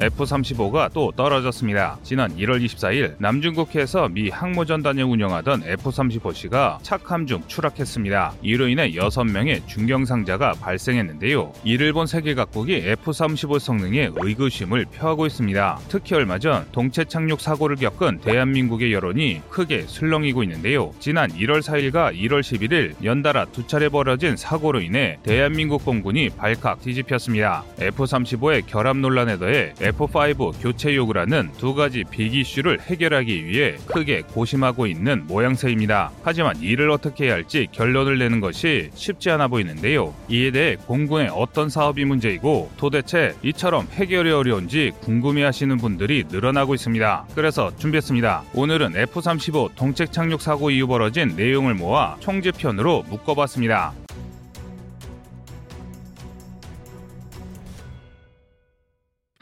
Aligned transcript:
F-35가 0.00 0.92
또 0.92 1.12
떨어졌습니다. 1.16 1.98
지난 2.04 2.36
1월 2.36 2.64
24일 2.64 3.16
남중국해에서 3.18 4.08
미 4.08 4.28
항모전단을 4.28 5.02
운영하던 5.02 5.64
F-35C가 5.64 6.78
착함 6.82 7.26
중 7.26 7.42
추락했습니다. 7.48 8.34
이로 8.42 8.68
인해 8.68 8.92
6명의 8.92 9.66
중경상자가 9.66 10.52
발생했는데요. 10.60 11.52
이를 11.64 11.92
본 11.92 12.06
세계 12.06 12.34
각국이 12.34 12.76
F-35 12.76 13.58
성능에 13.58 14.10
의구심을 14.14 14.86
표하고 14.86 15.26
있습니다. 15.26 15.80
특히 15.88 16.14
얼마 16.14 16.38
전 16.38 16.64
동체 16.70 17.04
착륙 17.04 17.40
사고를 17.40 17.76
겪은 17.76 18.20
대한민국의 18.20 18.92
여론이 18.92 19.42
크게 19.50 19.82
술렁이고 19.88 20.44
있는데요. 20.44 20.92
지난 21.00 21.30
1월 21.32 21.60
4일과 21.60 22.14
1월 22.14 22.40
11일 22.40 22.94
연달아 23.04 23.46
두 23.46 23.66
차례 23.66 23.88
벌어진 23.88 24.36
사고로 24.36 24.80
인해 24.80 25.18
대한민국 25.24 25.84
공군이 25.84 26.30
발칵 26.30 26.82
뒤집혔습니다. 26.82 27.64
F-35의 27.80 28.64
결함 28.66 29.00
논란에 29.00 29.38
더해 29.38 29.72
F5 29.90 30.60
교체 30.60 30.94
요구라는 30.94 31.50
두 31.58 31.74
가지 31.74 32.04
빅 32.04 32.34
이슈를 32.34 32.80
해결하기 32.80 33.46
위해 33.46 33.76
크게 33.86 34.22
고심하고 34.22 34.86
있는 34.86 35.26
모양새입니다. 35.26 36.10
하지만 36.22 36.56
이를 36.60 36.90
어떻게 36.90 37.26
해야 37.26 37.34
할지 37.34 37.66
결론을 37.72 38.18
내는 38.18 38.40
것이 38.40 38.90
쉽지 38.94 39.30
않아 39.30 39.48
보이는데요. 39.48 40.14
이에 40.28 40.50
대해 40.50 40.76
공군의 40.86 41.30
어떤 41.32 41.68
사업이 41.68 42.04
문제이고 42.04 42.70
도대체 42.76 43.34
이처럼 43.42 43.86
해결이 43.92 44.30
어려운지 44.30 44.92
궁금해하시는 45.00 45.76
분들이 45.78 46.24
늘어나고 46.28 46.74
있습니다. 46.74 47.26
그래서 47.34 47.74
준비했습니다. 47.76 48.44
오늘은 48.54 48.96
F-35 48.96 49.74
동책 49.74 50.12
착륙 50.12 50.40
사고 50.40 50.70
이후 50.70 50.86
벌어진 50.86 51.34
내용을 51.36 51.74
모아 51.74 52.16
총집편으로 52.20 53.04
묶어봤습니다. 53.08 53.92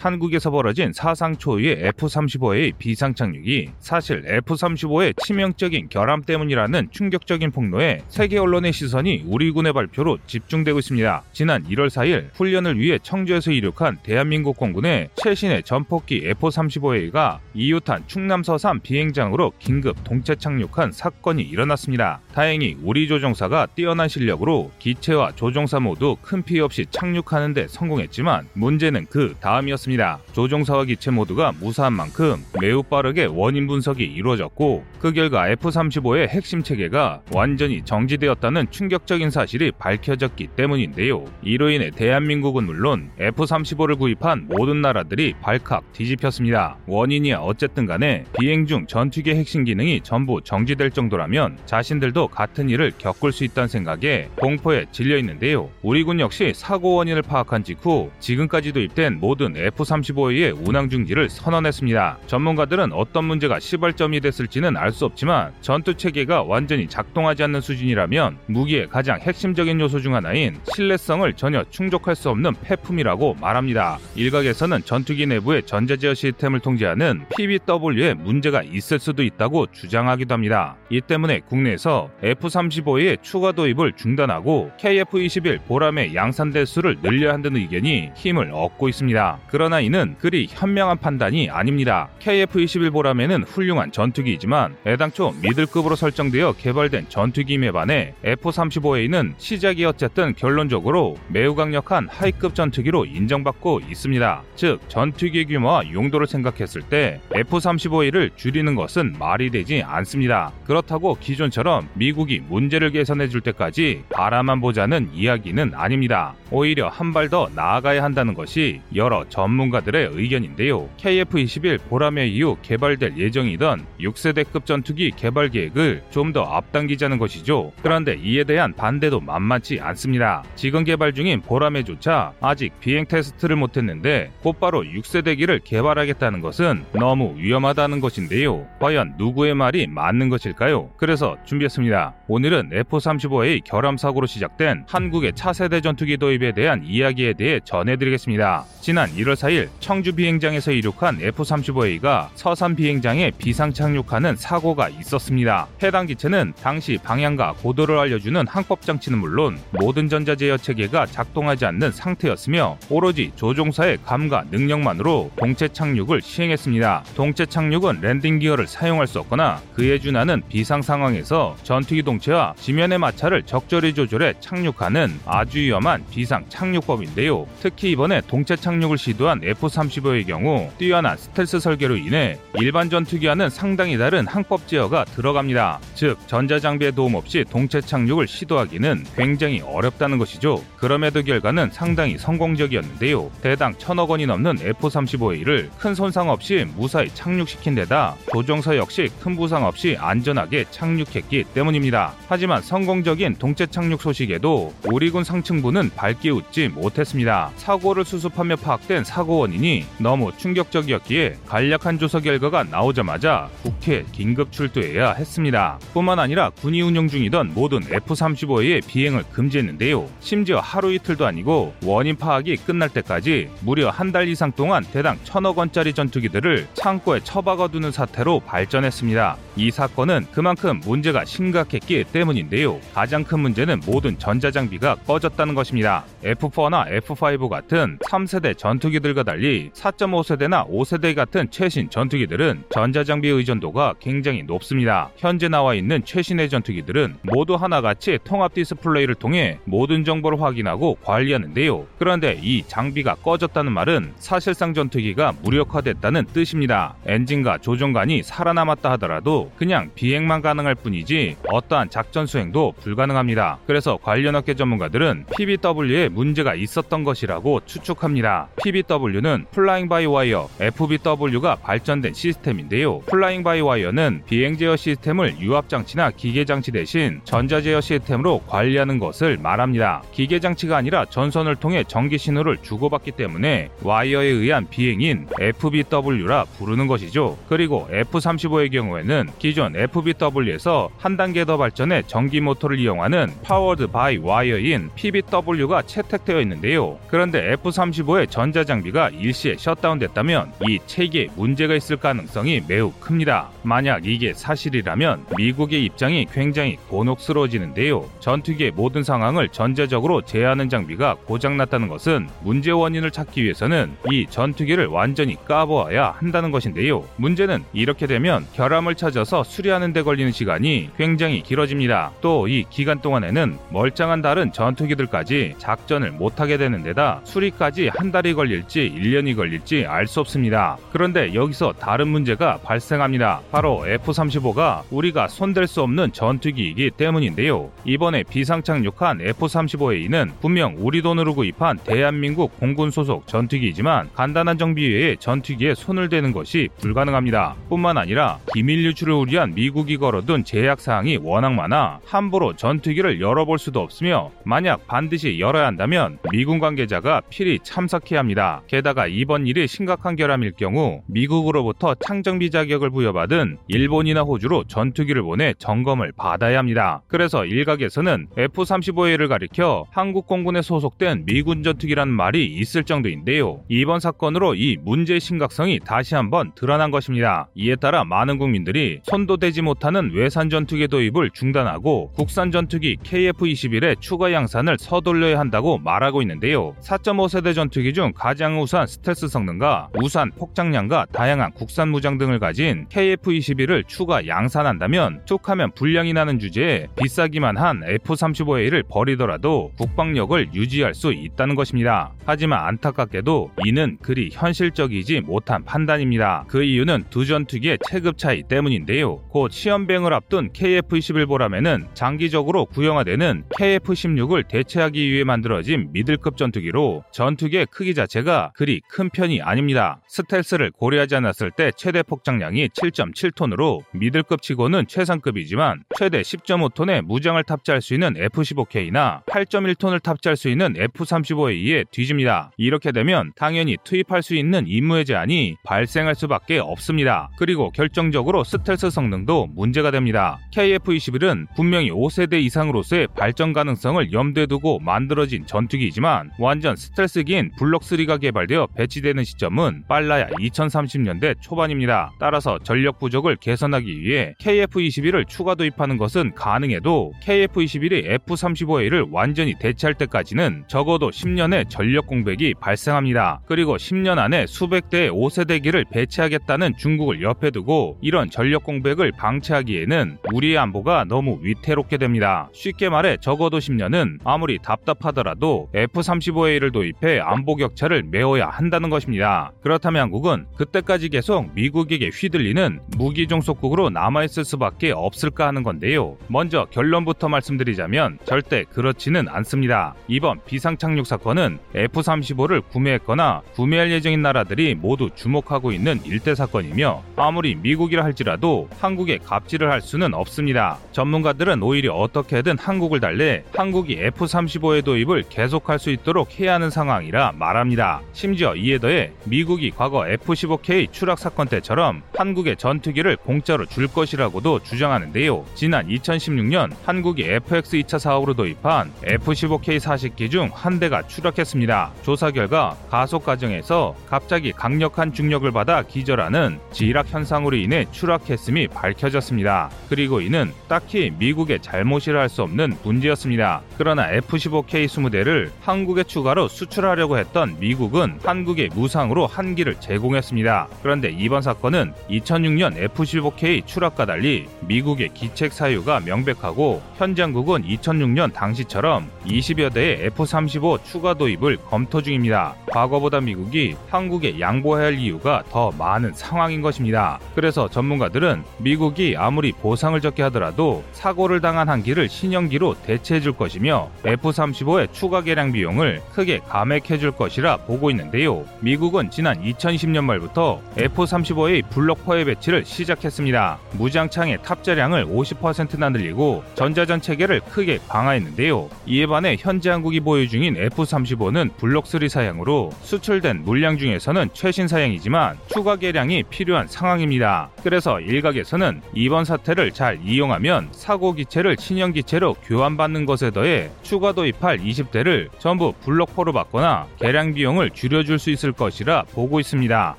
한국에서 0.07 0.53
벌어진 0.53 0.93
사상 0.93 1.37
초유의 1.37 1.89
F-35의 1.89 2.75
비상 2.79 3.13
착륙이 3.13 3.71
사실 3.81 4.23
F-35의 4.25 5.15
치명적인 5.21 5.89
결함 5.89 6.23
때문이라는 6.23 6.89
충격적인 6.93 7.51
폭로에 7.51 8.03
세계 8.09 8.39
언론의 8.39 8.73
시선이 8.73 9.25
우리 9.27 9.51
군의 9.51 9.73
발표로 9.73 10.19
집중되고 10.29 10.79
있습니다. 10.79 11.23
지난 11.33 11.65
1월 11.65 11.89
4일 11.89 12.29
훈련을 12.35 12.79
위해 12.79 13.01
청주에서 13.03 13.51
이륙한 13.51 13.99
대한민국 14.05 14.57
공군의 14.57 15.09
최신의 15.17 15.65
전폭기 15.65 16.23
F-35A가 16.25 17.41
이유탄 17.55 18.05
충남 18.07 18.45
서산 18.45 18.79
비행장으로 18.79 19.55
긴급 19.59 20.05
동체 20.05 20.37
착륙한 20.37 20.93
사건이 20.93 21.43
일어났습니다. 21.43 22.21
다행히 22.33 22.77
우리 22.81 23.09
조종사가 23.09 23.67
뛰어난 23.75 24.09
실력으로 24.09 24.71
기체와 24.79 25.33
조종사 25.33 25.81
모두 25.81 26.17
큰 26.23 26.45
피해 26.45 26.61
없이 26.61 26.87
착륙하는 26.91 27.55
데 27.55 27.67
성공했지만 27.67 28.47
문제는 28.53 29.07
그 29.11 29.35
다음이었습니다. 29.41 29.96
있습니다. 29.97 30.19
조종사와 30.33 30.85
기체 30.85 31.11
모두가 31.11 31.53
무사한 31.59 31.95
만큼 31.95 32.37
매우 32.61 32.83
빠르게 32.83 33.25
원인 33.25 33.67
분석이 33.67 34.05
이루어졌고 34.05 34.85
그 35.01 35.13
결과 35.13 35.49
F-35의 35.49 36.29
핵심 36.29 36.63
체계가 36.63 37.23
완전히 37.33 37.83
정지되었다는 37.83 38.71
충격적인 38.71 39.31
사실이 39.31 39.73
밝혀졌기 39.79 40.49
때문인데요. 40.49 41.25
이로 41.43 41.71
인해 41.71 41.91
대한민국은 41.91 42.65
물론 42.65 43.11
F-35를 43.19 43.99
구입한 43.99 44.47
모든 44.49 44.81
나라들이 44.81 45.35
발칵 45.41 45.93
뒤집혔습니다. 45.93 46.77
원인이야 46.87 47.39
어쨌든 47.39 47.87
간에 47.87 48.25
비행 48.39 48.67
중 48.67 48.87
전투기 48.87 49.31
핵심 49.31 49.65
기능이 49.65 50.01
전부 50.03 50.41
정지될 50.43 50.91
정도라면 50.91 51.59
자신들도 51.67 52.29
같은 52.29 52.69
일을 52.69 52.93
겪을 52.99 53.33
수 53.33 53.45
있다는 53.45 53.69
생각에 53.69 54.29
공포에 54.37 54.87
질려 54.93 55.17
있는데요. 55.19 55.71
우리 55.83 56.05
군 56.05 56.21
역시 56.21 56.53
사고 56.55 56.97
원인을 56.97 57.23
파악한 57.23 57.65
직후 57.65 58.11
지금까지 58.21 58.73
도입된 58.73 59.19
모든 59.21 59.57
F 59.57 59.76
F-35의 59.77 60.67
운항 60.67 60.89
중지를 60.89 61.29
선언했습니다. 61.29 62.19
전문가들은 62.27 62.93
어떤 62.93 63.25
문제가 63.27 63.61
시발점이 63.61 64.21
됐을지는 64.21 64.77
알 64.77 64.97
수 64.97 65.05
없지만 65.05 65.53
전투 65.61 65.93
체계가 65.93 66.45
완전히 66.45 66.87
작동하지 66.89 67.43
않는 67.43 67.61
수준이라면 67.61 68.39
무기의 68.47 68.89
가장 68.89 69.21
핵심적인 69.21 69.79
요소 69.79 70.01
중 70.01 70.15
하나인 70.15 70.59
신뢰성을 70.75 71.31
전혀 71.35 71.65
충족할 71.69 72.17
수 72.17 72.31
없는 72.31 72.55
폐품이라고 72.63 73.35
말합니다. 73.39 73.99
일각에서는 74.15 74.85
전투기 74.87 75.27
내부의 75.27 75.65
전자제어 75.65 76.15
시스템을 76.15 76.61
통제하는 76.61 77.27
PBW에 77.37 78.15
문제가 78.15 78.63
있을 78.63 78.99
수도 78.99 79.23
있다고 79.23 79.67
주장하기도 79.73 80.33
합니다. 80.33 80.77
이 80.89 81.03
때문에 81.03 81.41
국내에서 81.41 82.09
F-35의 82.23 83.23
추가 83.23 83.53
도입을 83.53 83.93
중단하고 83.97 84.71
KF-21 84.81 85.67
보람의 85.67 86.15
양산 86.15 86.53
대수를 86.53 86.97
늘려야 87.03 87.35
한다는 87.35 87.61
의견이 87.61 88.13
힘을 88.15 88.51
얻고 88.51 88.89
있습니다. 88.89 89.41
그러나 89.49 89.66
그러나 89.67 89.81
이는 89.81 90.15
그리 90.21 90.47
현명한 90.49 90.99
판단이 90.99 91.51
아닙니다. 91.51 92.09
KF-21 92.21 92.93
보람에는 92.93 93.43
훌륭한 93.43 93.91
전투기이지만 93.91 94.77
애당초 94.87 95.35
미들급으로 95.43 95.97
설정되어 95.97 96.53
개발된 96.53 97.07
전투기임에 97.09 97.73
반해 97.73 98.15
F-35A는 98.23 99.35
시작이 99.39 99.85
어쨌든 99.85 100.37
결론적으로 100.37 101.17
매우 101.27 101.57
강력한 101.57 102.07
하이급 102.09 102.55
전투기로 102.55 103.07
인정받고 103.07 103.81
있습니다. 103.91 104.43
즉 104.55 104.79
전투기 104.87 105.45
규모와 105.47 105.83
용도를 105.93 106.29
생각했을 106.29 106.83
때 106.83 107.21
F-35A를 107.35 108.37
줄이는 108.37 108.77
것은 108.77 109.17
말이 109.19 109.51
되지 109.51 109.83
않습니다. 109.83 110.53
그렇다고 110.65 111.17
기존처럼 111.21 111.89
미국이 111.95 112.39
문제를 112.49 112.93
개선해 112.93 113.27
줄 113.31 113.41
때까지 113.41 114.05
바라만 114.11 114.61
보자는 114.61 115.11
이야기는 115.13 115.73
아닙니다. 115.75 116.35
오히려 116.53 116.89
한 116.89 117.13
발 117.13 117.29
더 117.29 117.49
나아가야 117.57 118.05
한다는 118.05 118.35
것이 118.35 118.81
여러 118.95 119.25
전문 119.29 119.56
전문가들의 119.57 120.11
의견인데요. 120.13 120.89
KF-21 120.99 121.89
보라매 121.89 122.27
이후 122.29 122.57
개발될 122.63 123.17
예정이던 123.17 123.87
6세대급 124.01 124.67
전투기 124.67 125.11
개발 125.11 125.49
계획을 125.49 126.03
좀 126.11 126.27
더 126.37 126.43
앞당기자는 126.43 127.19
것이죠. 127.19 127.73
그런데 127.83 128.17
이에 128.17 128.43
대한 128.43 128.75
반대도 128.75 129.21
만만치 129.21 129.79
않습니다. 129.81 130.43
지금 130.57 130.83
개발 130.83 131.15
중인 131.15 131.41
보라매조차 131.41 132.33
아직 132.41 132.79
비행 132.81 133.07
테스트를 133.07 133.55
못했는데 133.55 134.33
곧바로 134.43 134.83
6세대기를 134.83 135.63
개발하겠다는 135.65 136.41
것은 136.41 136.85
너무 136.93 137.35
위험하다는 137.39 138.01
것인데요. 138.01 138.67
과연 138.81 139.15
누구의 139.17 139.55
말이 139.55 139.87
맞는 139.87 140.29
것일까요? 140.29 140.91
그래서 140.97 141.37
준비했습니다. 141.45 142.15
오늘은 142.27 142.71
F-35의 142.73 143.63
결함 143.65 143.97
사고로 143.97 144.27
시작된 144.27 144.85
한국의 144.89 145.33
차세대 145.37 145.81
전투기 145.81 146.17
도입에 146.17 146.53
대한 146.53 146.83
이야기에 146.85 147.35
대해 147.35 147.61
전해드리겠습니다. 147.65 148.65
지난 148.81 149.09
1월 149.11 149.37
4일 149.47 149.57
4일 149.57 149.69
청주 149.81 150.13
비행장에서 150.13 150.73
이륙한 150.73 151.19
F-35A가 151.21 152.29
서산 152.35 152.75
비행장에 152.75 153.31
비상 153.39 153.73
착륙하는 153.73 154.37
사고가 154.37 154.89
있었습니다. 154.89 155.69
해당 155.83 156.07
기체는 156.07 156.53
당시 156.61 156.99
방향과 157.03 157.55
고도를 157.63 157.99
알려주는 157.99 158.47
항법 158.47 158.83
장치는 158.83 159.19
물론 159.19 159.59
모든 159.71 160.09
전자 160.09 160.35
제어 160.35 160.57
체계가 160.57 161.07
작동하지 161.07 161.65
않는 161.67 161.93
상태였으며 161.93 162.79
오로지 162.91 163.33
조종사의 163.37 163.99
감과 164.05 164.45
능력만으로 164.51 165.31
동체 165.37 165.69
착륙을 165.69 166.21
시행했습니다. 166.21 167.05
동체 167.15 167.47
착륙은 167.47 168.01
랜딩 168.01 168.39
기어를 168.41 168.67
사용할 168.67 169.07
수 169.07 169.21
없거나 169.21 169.61
그에 169.75 169.99
준하는 169.99 170.43
비상 170.49 170.83
상황에서 170.83 171.57
전투기 171.63 172.03
동체와 172.03 172.55
지면의 172.57 172.99
마찰을 172.99 173.45
적절히 173.45 173.95
조절해 173.95 174.35
착륙하는 174.41 175.19
아주 175.25 175.59
위험한 175.59 176.05
비상 176.11 176.45
착륙법인데요. 176.49 177.47
특히 177.61 177.93
이번에 177.93 178.21
동체 178.27 178.57
착륙을 178.57 178.99
시도한 178.99 179.36
F-35의 179.43 180.27
경우 180.27 180.71
뛰어난 180.79 181.17
스텔스 181.17 181.61
설계로 181.61 181.97
인해 181.97 182.39
일반 182.61 182.91
전투기와는 182.91 183.51
상당히 183.51 183.99
다른 183.99 184.27
항법 184.27 184.69
제어가 184.69 185.05
들어갑니다. 185.05 185.81
즉 185.95 186.19
전자장비의 186.27 186.93
도움 186.93 187.15
없이 187.15 187.45
동체 187.49 187.81
착륙을 187.81 188.29
시도하기는 188.29 189.05
굉장히 189.17 189.61
어렵다는 189.61 190.19
것이죠. 190.19 190.63
그럼에도 190.77 191.23
결과는 191.23 191.71
상당히 191.73 192.17
성공적이었는데요. 192.19 193.31
대당 193.43 193.75
천억 193.79 194.11
원이 194.11 194.27
넘는 194.27 194.59
F-35A를 194.61 195.71
큰 195.79 195.95
손상 195.95 196.29
없이 196.31 196.67
무사히 196.77 197.09
착륙시킨 197.13 197.75
데다 197.75 198.15
조종사 198.33 198.77
역시 198.77 199.09
큰 199.21 199.35
부상 199.37 199.65
없이 199.65 199.97
안전하게 199.99 200.67
착륙했기 200.71 201.45
때문입니다. 201.55 202.15
하지만 202.29 202.63
성공적인 202.63 203.37
동체 203.39 203.67
착륙 203.67 204.01
소식에도 204.01 204.73
우리군 204.85 205.25
상층부는 205.25 205.91
밝게 205.97 206.31
웃지 206.31 206.69
못했습니다. 206.69 207.51
사고를 207.57 208.05
수습하며 208.05 208.57
파악된 208.57 209.05
사고 209.05 209.26
원인이 209.35 209.85
너무 209.99 210.33
충격적이었기에 210.37 211.37
간략한 211.47 211.99
조사 211.99 212.21
결과가 212.21 212.65
나오자마자 212.65 213.49
국회 213.63 214.05
긴급 214.13 214.51
출두해야 214.53 215.13
했습니다. 215.13 215.79
뿐만 215.93 216.19
아니라 216.19 216.51
군이 216.51 216.81
운영 216.83 217.09
중이던 217.09 217.53
모든 217.55 217.81
F-35의 217.83 218.87
비행을 218.87 219.25
금지했는데요. 219.33 220.09
심지어 220.21 220.59
하루 220.61 220.93
이틀도 220.93 221.27
아니고 221.27 221.75
원인 221.85 222.17
파악이 222.17 222.57
끝날 222.57 222.89
때까지 222.89 223.51
무려 223.61 223.91
한 223.91 224.07
달 224.13 224.29
이상 224.29 224.53
동안 224.53 224.85
대당 224.93 225.19
천억 225.25 225.59
원짜리 225.59 225.93
전투기들을 225.93 226.69
창고에 226.75 227.21
처박아두는 227.25 227.91
사태로 227.91 228.41
발전했습니다. 228.41 229.37
이 229.57 229.71
사건은 229.71 230.27
그만큼 230.33 230.81
문제가 230.85 231.25
심각했기 231.25 232.05
때문인데요. 232.13 232.79
가장 232.95 233.25
큰 233.25 233.41
문제는 233.41 233.81
모든 233.87 234.19
전자장비가 234.19 234.95
꺼졌다는 235.07 235.55
것입니다. 235.55 236.05
F4나 236.23 236.87
F5 237.03 237.49
같은 237.49 237.99
3세대 238.09 238.57
전투기들 238.57 239.15
모델들과 239.17 239.23
달리 239.23 239.71
4.5세대나 239.71 240.69
5세대 240.69 241.15
같은 241.15 241.49
최신 241.51 241.89
전투기들은 241.89 242.65
전자장비 242.69 243.27
의존도가 243.29 243.95
굉장히 243.99 244.43
높습니다. 244.43 245.11
현재 245.17 245.49
나와 245.49 245.75
있는 245.75 246.05
최신의 246.05 246.51
전투기들은 246.51 247.17
모두 247.23 247.55
하나같이 247.55 248.19
통합 248.23 248.53
디스플레이를 248.53 249.15
통해 249.15 249.59
모든 249.65 250.05
정보를 250.05 250.41
확인하고 250.43 250.99
관리하는데요. 251.03 251.87
그런데 251.99 252.39
이 252.43 252.63
장비가 252.67 253.15
꺼졌다는 253.15 253.73
말은 253.73 254.13
사실상 254.17 254.75
전투기가 254.75 255.33
무력화됐다는 255.43 256.27
뜻입니다. 256.27 256.95
엔진과 257.07 257.59
조종관이 257.59 258.23
살아남았다 258.23 258.91
하더라도 258.93 259.51
그냥 259.57 259.91
비행만 259.95 260.43
가능할 260.43 260.75
뿐이지 260.75 261.37
어떠한 261.49 261.89
작전 261.91 262.27
수행도 262.27 262.75
불가능합니다. 262.83 263.59
그래서 263.67 263.99
관련 264.03 264.35
업계 264.37 264.55
전문가들은 264.55 265.25
PBW에 265.37 266.11
문제가 266.11 266.55
있었던 266.55 267.03
것이라고 267.03 267.61
추측합니다. 267.65 268.49
PBW 268.63 269.06
는 269.07 269.47
fly 269.51 269.89
by 269.89 270.05
wire 270.05 270.49
FBW가 270.61 271.57
발전된 271.57 272.13
시스템인데요. 272.13 273.01
플라잉 273.01 273.43
바이 273.43 273.61
와이어는 273.61 274.23
비행 274.27 274.57
제어 274.57 274.77
시스템을 274.77 275.41
유압 275.41 275.69
장치나 275.69 276.11
기계 276.11 276.45
장치 276.45 276.71
대신 276.73 277.21
전자 277.25 277.61
제어 277.61 277.81
시스템으로 277.81 278.41
관리하는 278.47 278.99
것을 278.99 279.39
말합니다. 279.39 280.03
기계 280.13 280.41
장치가 280.41 280.77
아니라 280.77 281.05
전선을 281.07 281.57
통해 281.57 281.85
전기 281.87 282.19
신호를 282.19 282.59
주고받기 282.63 283.13
때문에 283.13 283.71
와이어에 283.83 284.27
의한 284.27 284.67
비행인 284.69 285.27
FBW라 285.41 286.45
부르는 286.59 286.87
것이죠. 286.87 287.39
그리고 287.49 287.89
F-35의 287.91 288.71
경우에는 288.73 289.29
기존 289.39 289.77
FBW에서 289.77 290.91
한 290.99 291.17
단계 291.17 291.45
더 291.45 291.57
발전해 291.57 292.03
전기 292.07 292.41
모터를 292.41 292.79
이용하는 292.79 293.33
powered 293.43 293.87
by 293.89 294.19
wire인 294.19 294.91
PBW가 294.95 295.83
채택되어 295.83 296.41
있는데요. 296.43 296.99
그런데 297.09 297.53
F-35의 297.53 298.31
전자장비 298.31 298.86
가 298.93 299.11
일시에 299.11 299.57
셧다운됐다면 299.59 300.53
이 300.69 300.79
체계에 300.87 301.29
문제가 301.37 301.75
있을 301.75 301.97
가능성이 301.97 302.63
매우 302.67 302.93
큽니다. 303.01 303.51
만약 303.63 304.07
이게 304.07 304.33
사실이라면 304.33 305.27
미국의 305.37 305.85
입장이 305.85 306.27
굉장히 306.33 306.77
곤혹스러워지는데요. 306.89 308.09
전투기의 308.21 308.71
모든 308.71 309.03
상황을 309.03 309.49
전자적으로 309.49 310.23
제어하는 310.23 310.69
장비가 310.69 311.17
고장났다는 311.27 311.89
것은 311.89 312.29
문제 312.43 312.71
원인을 312.71 313.11
찾기 313.11 313.43
위해서는 313.43 313.93
이 314.11 314.27
전투기를 314.31 314.87
완전히 314.87 315.37
까보아야 315.45 316.15
한다는 316.19 316.51
것인데요. 316.51 317.05
문제는 317.17 317.65
이렇게 317.73 318.07
되면 318.07 318.47
결함을 318.55 318.95
찾아서 318.95 319.43
수리하는 319.45 319.93
데 319.93 320.03
걸리는 320.03 320.33
시간이 320.33 320.91
굉장히 320.97 321.43
길어집니다. 321.43 322.13
또 322.21 322.47
이 322.47 322.65
기간 322.71 323.01
동안에는 323.01 323.59
멀쩡한 323.71 324.23
다른 324.23 324.53
전투기들까지 324.53 325.55
작전을 325.59 326.13
못하게 326.13 326.57
되는 326.57 326.83
데다 326.83 327.21
수리까지 327.25 327.91
한 327.97 328.13
달이 328.13 328.35
걸릴지 328.35 328.76
1년이 328.81 329.37
걸릴지 329.37 329.87
알 329.87 330.07
수 330.07 330.21
없습니다. 330.21 330.79
그런데 330.93 331.35
여기서 331.35 331.73
다른 331.73 332.09
문제가 332.09 332.59
발생합니다. 332.59 333.41
바로 333.51 333.85
F-35가 333.87 334.83
우리가 334.91 335.27
손댈 335.29 335.67
수 335.67 335.83
없는 335.83 336.13
전투기이기 336.13 336.93
때문인데요. 336.93 337.71
이번에 337.85 338.23
비상 338.23 338.63
착륙한 338.63 339.21
F-35A는 339.21 340.31
분명 340.41 340.77
우리 340.79 341.03
돈으로 341.03 341.35
구입한 341.35 341.79
대한민국 341.79 342.57
공군 342.59 342.91
소속 342.91 343.27
전투기이지만 343.27 344.11
간단한 344.15 344.59
정비 344.59 344.87
외에 344.87 345.17
전투기에 345.17 345.75
손을 345.75 346.09
대는 346.09 346.33
것이 346.33 346.69
불가능합니다. 346.81 347.57
뿐만 347.69 347.99
아니라 347.99 348.39
기밀 348.55 348.85
유출을 348.85 349.13
우려한 349.15 349.55
미국이 349.55 349.97
걸어둔 349.97 350.45
제약 350.45 350.81
사항이 350.81 351.19
워낙 351.23 351.53
많아 351.55 352.01
함부로 352.07 352.55
전투기를 352.55 353.21
열어볼 353.21 353.59
수도 353.59 353.81
없으며 353.81 354.31
만약 354.45 354.87
반드시 354.87 355.41
열어야 355.41 355.67
한다면 355.67 356.19
미군 356.31 356.59
관계자가 356.61 357.23
필히 357.29 357.59
참석해야 357.63 358.21
합니다. 358.21 358.63
게다가 358.67 359.07
이번 359.07 359.47
일이 359.47 359.67
심각한 359.67 360.17
결함일 360.17 360.53
경우 360.57 361.03
미국으로부터 361.07 361.95
창정비 361.95 362.51
자격을 362.51 362.91
부여받은 362.91 363.59
일본이나 363.69 364.23
호주로 364.23 364.65
전투기를 364.65 365.23
보내 365.23 365.55
점검을 365.59 366.13
받아야 366.17 366.59
합니다. 366.59 367.03
그래서 367.07 367.45
일각에서는 367.45 368.29
F-35A를 368.37 369.29
가리켜 369.29 369.87
한국 369.91 370.27
공군에 370.27 370.63
소속된 370.63 371.27
미군 371.27 371.63
전투기라는 371.63 372.13
말이 372.13 372.47
있을 372.47 372.85
정도인데요. 372.85 373.61
이번 373.69 374.01
사건으로 374.01 374.55
이 374.55 374.77
문제의 374.83 375.21
심각성이 375.21 375.79
다시 375.79 376.15
한번 376.15 376.53
드러난 376.55 376.91
것입니다. 376.91 377.49
이에 377.55 377.77
따라 377.77 378.05
많은 378.05 378.39
국민들이 378.39 379.01
손도 379.05 379.37
대지 379.37 379.63
못하는 379.63 380.11
외산 380.13 380.51
전투기 380.51 380.89
도입을 380.89 381.31
중단하고 381.31 382.13
국산 382.15 382.51
전투기 382.51 382.97
KF-21의 382.97 384.01
추가 384.01 384.33
양산을 384.33 384.77
서둘러야 384.79 385.39
한다고 385.39 385.79
말하고 385.79 386.23
있는데요. 386.23 386.75
4.5세대 386.81 387.55
전투기 387.55 387.93
중 387.93 388.13
가장 388.15 388.56
우수한 388.59 388.87
스텔스 388.87 389.29
성능과 389.29 389.91
우수한 389.95 390.31
폭장량과 390.33 391.07
다양한 391.13 391.53
국산 391.53 391.89
무장 391.89 392.19
등을 392.19 392.39
가진 392.39 392.87
KF-21을 392.89 393.87
추가 393.87 394.27
양산한다면 394.27 395.23
툭하면 395.27 395.73
불량이 395.73 396.13
나는 396.13 396.39
주제에 396.39 396.87
비싸기만 396.97 397.57
한 397.57 397.83
F-35A를 397.85 398.85
버리더라도 398.89 399.73
국방력을 399.79 400.55
유지할 400.55 400.95
수 400.95 401.13
있다는 401.13 401.55
것입니다. 401.55 402.13
하지만 402.25 402.65
안타깝게도 402.67 403.53
이는 403.65 403.99
그리 404.03 404.31
현실적이지 404.33 405.21
못한 405.21 405.65
판단입니다. 405.65 406.45
그 406.49 406.63
이유는 406.63 407.05
두 407.11 407.27
전투기의 407.27 407.79
체급 407.89 408.19
차이 408.19 408.43
때문인데요. 408.43 409.19
곧 409.29 409.51
시험병을 409.51 410.13
앞둔 410.13 410.51
KF-21보람에는 410.53 411.95
장기적으로 411.95 412.67
구형화되는 412.67 413.45
KF-16을 413.59 414.49
대체하기 414.49 415.11
위해 415.11 415.25
만들어진 415.25 415.89
미들급 415.93 416.37
전투기로 416.37 417.05
전투기의 417.13 417.67
크기 417.71 417.95
자체가 417.95 418.46
그리 418.55 418.81
큰 418.89 419.11
편이 419.11 419.43
아닙니다. 419.43 420.01
스텔스를 420.09 420.71
고려하지 420.71 421.17
않았을 421.17 421.51
때 421.51 421.71
최대 421.77 422.03
폭장량이 422.03 422.69
7.7톤으로 422.69 423.83
미들급 423.93 424.43
치고는 424.43 424.87
최상급이지만 424.87 425.85
최대 425.99 426.21
10.5톤의 426.21 427.03
무장을 427.03 427.43
탑재할 427.45 427.81
수 427.81 427.95
있는 427.95 428.15
F-15K나 428.17 429.25
8.1톤을 429.27 430.03
탑재할 430.03 430.37
수 430.37 430.49
있는 430.49 430.75
F-35A에 430.77 431.91
뒤집니다. 431.91 432.51
이렇게 432.57 432.93
되면 432.93 433.33
당연히 433.37 433.77
투입할 433.83 434.23
수 434.23 434.35
있는 434.35 434.65
임무의 434.67 435.05
제한이 435.05 435.57
발생할 435.65 436.15
수밖에 436.15 436.59
없습니다. 436.59 437.31
그리고 437.39 437.71
결정적으로 437.71 438.45
스텔스 438.45 438.91
성능도 438.91 439.49
문제가 439.55 439.91
됩니다. 439.91 440.39
KF-21은 440.55 441.47
분명히 441.57 441.91
5세대 441.91 442.43
이상으로서의 442.43 443.09
발전 443.17 443.53
가능성을 443.53 444.13
염두에 444.13 444.47
두고 444.47 444.79
만들어진 444.81 445.47
전투기이지만 445.47 446.31
완전 446.39 446.77
스텔스기인 446.77 447.53
블록3가 447.59 448.21
개발 448.21 448.36
되어 448.45 448.67
배치되는 448.77 449.25
시점은 449.25 449.85
빨라야 449.89 450.27
2030년대 450.27 451.41
초반입니다. 451.41 452.13
따라서 452.21 452.59
전력 452.63 452.99
부족을 452.99 453.37
개선하기 453.37 454.03
위해 454.03 454.35
KF-21을 454.41 455.27
추가 455.27 455.55
도입하는 455.55 455.97
것은 455.97 456.35
가능해도 456.35 457.13
KF-21이 457.23 458.05
F-35A를 458.07 459.09
완전히 459.11 459.55
대체할 459.59 459.95
때까지는 459.95 460.65
적어도 460.67 461.11
10년의 461.11 461.71
전력 461.71 462.07
공백이 462.07 462.55
발생합니다. 462.61 463.41
그리고 463.47 463.77
10년 463.77 464.19
안에 464.19 464.47
수백 464.47 464.91
대의 464.91 465.11
5세대기를 465.11 465.89
배치하겠다는 465.91 466.75
중국을 466.77 467.23
옆에 467.23 467.51
두고 467.51 467.99
이런 468.03 468.29
전력 468.29 468.65
공백을 468.65 469.13
방치하기에는 469.13 470.19
우리의 470.33 470.59
안보가 470.59 471.05
너무 471.05 471.39
위태롭게 471.43 471.97
됩니다. 471.97 472.49
쉽게 472.53 472.89
말해 472.89 473.17
적어도 473.21 473.59
10년은 473.59 474.19
아무리 474.25 474.59
답답하더라도 474.59 475.71
F-35A를 475.75 476.73
도입해 476.73 477.21
안보 477.21 477.55
격차를 477.55 478.03
메워 478.03 478.26
야 478.39 478.49
한다는 478.49 478.91
것입니다. 478.91 479.53
그렇다면 479.63 480.03
한국은 480.03 480.47
그때까지 480.57 481.09
계속 481.09 481.53
미국에게 481.55 482.11
휘둘리는 482.13 482.81
무기 482.97 483.27
종속국으로 483.27 483.91
남아있을 483.91 484.45
수밖에 484.45 484.93
없을까 484.93 485.47
하는 485.49 485.63
건데요. 485.63 486.17
먼저 486.29 486.67
결론부터 486.71 487.29
말씀드리자면 487.29 488.19
절대 488.25 488.65
그렇지는 488.65 489.29
않습니다. 489.29 489.95
이번 490.09 490.41
비상 490.45 490.77
착륙 490.77 491.07
사건은 491.07 491.59
F-35를 491.75 492.63
구매했거나 492.69 493.43
구매할 493.55 493.91
예정인 493.91 494.23
나라들이 494.23 494.75
모두 494.75 495.11
주목하고 495.15 495.73
있는 495.73 496.01
일대 496.05 496.35
사건이며 496.35 497.03
아무리 497.17 497.55
미국이라 497.55 498.05
할지라도 498.05 498.69
한국에 498.79 499.19
갑질을 499.19 499.71
할 499.71 499.81
수는 499.81 500.15
없습니다. 500.15 500.79
전문가들은 500.93 501.63
오히려 501.63 501.95
어떻게든 501.95 502.59
한국을 502.59 503.01
달래 503.01 503.45
한국이 503.55 503.99
F-35의 503.99 504.85
도입을 504.85 505.25
계속할 505.29 505.79
수 505.79 505.91
있도록 505.91 506.39
해야 506.39 506.55
하는 506.55 506.71
상황이라 506.71 507.33
말합니다. 507.39 508.03
심지어 508.17 508.55
이에 508.57 508.79
더해 508.79 509.13
미국이 509.25 509.71
과거 509.71 510.09
F-15K 510.09 510.91
추락 510.91 511.19
사건 511.19 511.49
때처럼 511.49 512.01
한국의 512.17 512.57
전투기를 512.57 513.17
공짜로 513.17 513.67
줄 513.67 513.89
것이라고도 513.89 514.61
주장하는데요. 514.63 515.45
지난 515.55 515.87
2016년 515.87 516.73
한국이 516.87 517.25
FX 517.25 517.77
2차 517.77 517.99
사업으로 517.99 518.33
도입한 518.33 518.91
F-15K 519.05 519.79
40기 519.79 520.31
중 520.31 520.49
한 520.55 520.81
대가 520.81 521.07
추락했습니다. 521.07 521.93
조사 522.03 522.31
결과 522.31 522.75
가속 522.89 523.25
과정에서 523.25 523.95
갑자기 524.09 524.51
강력한 524.53 525.13
중력을 525.13 525.51
받아 525.53 525.83
기절하는 525.83 526.59
지락 526.73 527.09
현상으로 527.13 527.57
인해 527.57 527.85
추락했음이 527.91 528.69
밝혀졌습니다. 528.69 529.71
그리고 529.91 530.23
이는 530.23 530.53
딱히 530.69 531.13
미국의 531.19 531.61
잘못이라 531.61 532.19
할 532.21 532.29
수 532.31 532.43
없는 532.43 532.77
문제였습니다. 532.83 533.61
그러나 533.77 534.11
F-15K 534.11 534.87
20대를 534.87 535.51
한국에 535.61 536.03
추가로 536.05 536.49
수출하려고 536.49 537.19
했던 537.19 537.57
미국은 537.61 538.06
미국은 538.07 538.19
한국에 538.23 538.69
무상으로 538.75 539.27
한 539.27 539.55
기를 539.55 539.75
제공했습니다. 539.81 540.69
그런데 540.83 541.11
이번 541.11 541.43
사건은 541.43 541.93
2006년 542.09 542.77
F-15K 542.77 543.67
추락과 543.67 544.07
달리 544.07 544.47
미국의 544.61 545.11
기책 545.15 545.53
사유가 545.53 546.01
명백하고 546.01 546.83
현장국은 546.97 547.65
2006년 547.65 548.33
당시처럼 548.33 549.11
20여 549.27 549.73
대의 549.73 550.07
F-35 550.07 550.85
추가 550.85 551.15
도입을 551.15 551.59
검토 551.69 552.01
중입니다. 552.01 552.55
과거보다 552.69 553.21
미국이 553.21 553.75
한국에 553.89 554.39
양보해야 554.39 554.87
할 554.87 554.99
이유가 554.99 555.43
더 555.51 555.73
많은 555.73 556.13
상황인 556.15 556.63
것입니다. 556.63 557.19
그래서 557.35 557.69
전문가들은 557.69 558.43
미국이 558.59 559.17
아무리 559.17 559.53
보상을 559.53 560.01
적게 560.01 560.23
하더라도 560.25 560.85
사고를 560.93 561.41
당한 561.41 561.69
한기를 561.69 562.09
신형기로 562.09 562.83
대체해 562.83 563.21
줄 563.21 563.33
것이며 563.33 563.91
F-35의 564.05 564.93
추가 564.93 565.23
개량 565.23 565.53
비용을 565.53 566.03
크게 566.13 566.41
감액해 566.49 566.99
줄 566.99 567.11
것이라 567.11 567.59
보고 567.59 567.91
있 567.91 567.96
는데요. 567.97 568.45
미국은 568.61 569.11
지난 569.11 569.43
2020년 569.43 570.05
말부터 570.05 570.61
F-35의 570.77 571.69
블록퍼의 571.71 572.27
배치를 572.27 572.65
시작했습니다. 572.65 573.59
무장창의 573.73 574.39
탑재량을 574.43 575.07
50%나 575.07 575.89
늘리고 575.89 576.45
전자전 576.55 577.01
체계를 577.01 577.41
크게 577.41 577.79
강화했는데요. 577.89 578.69
이에 578.87 579.07
반해 579.07 579.37
현재 579.39 579.71
한국이 579.71 580.01
보유 580.01 580.29
중인 580.29 580.57
F-35는 580.57 581.57
블록3 581.57 582.09
사양으로 582.09 582.71
수출된 582.83 583.43
물량 583.45 583.79
중에서는 583.79 584.29
최신 584.33 584.69
사양이지만 584.69 585.39
추가 585.49 585.77
개량이 585.77 586.25
필요한 586.25 586.67
상황입니다. 586.69 587.51
그래서 587.63 588.01
일각에서는 588.01 588.83
이번 588.95 589.25
사태를 589.25 589.73
잘 589.73 589.99
이용하면 590.05 590.69
사고 590.73 591.13
기체를 591.13 591.57
신형 591.59 591.93
기체로 591.93 592.35
교환받는 592.45 593.07
것에 593.07 593.31
더해 593.31 593.71
추가 593.83 594.13
도입할 594.13 594.59
20대를 594.59 595.29
전부 595.39 595.73
블록4로 595.85 596.33
바거나 596.33 596.87
개량 597.01 597.35
비용을 597.35 597.71
줄 597.71 597.86
여줄 597.93 598.19
수 598.19 598.31
있을 598.31 598.53
것이라 598.53 599.05
보고 599.13 599.41
있습니다. 599.41 599.97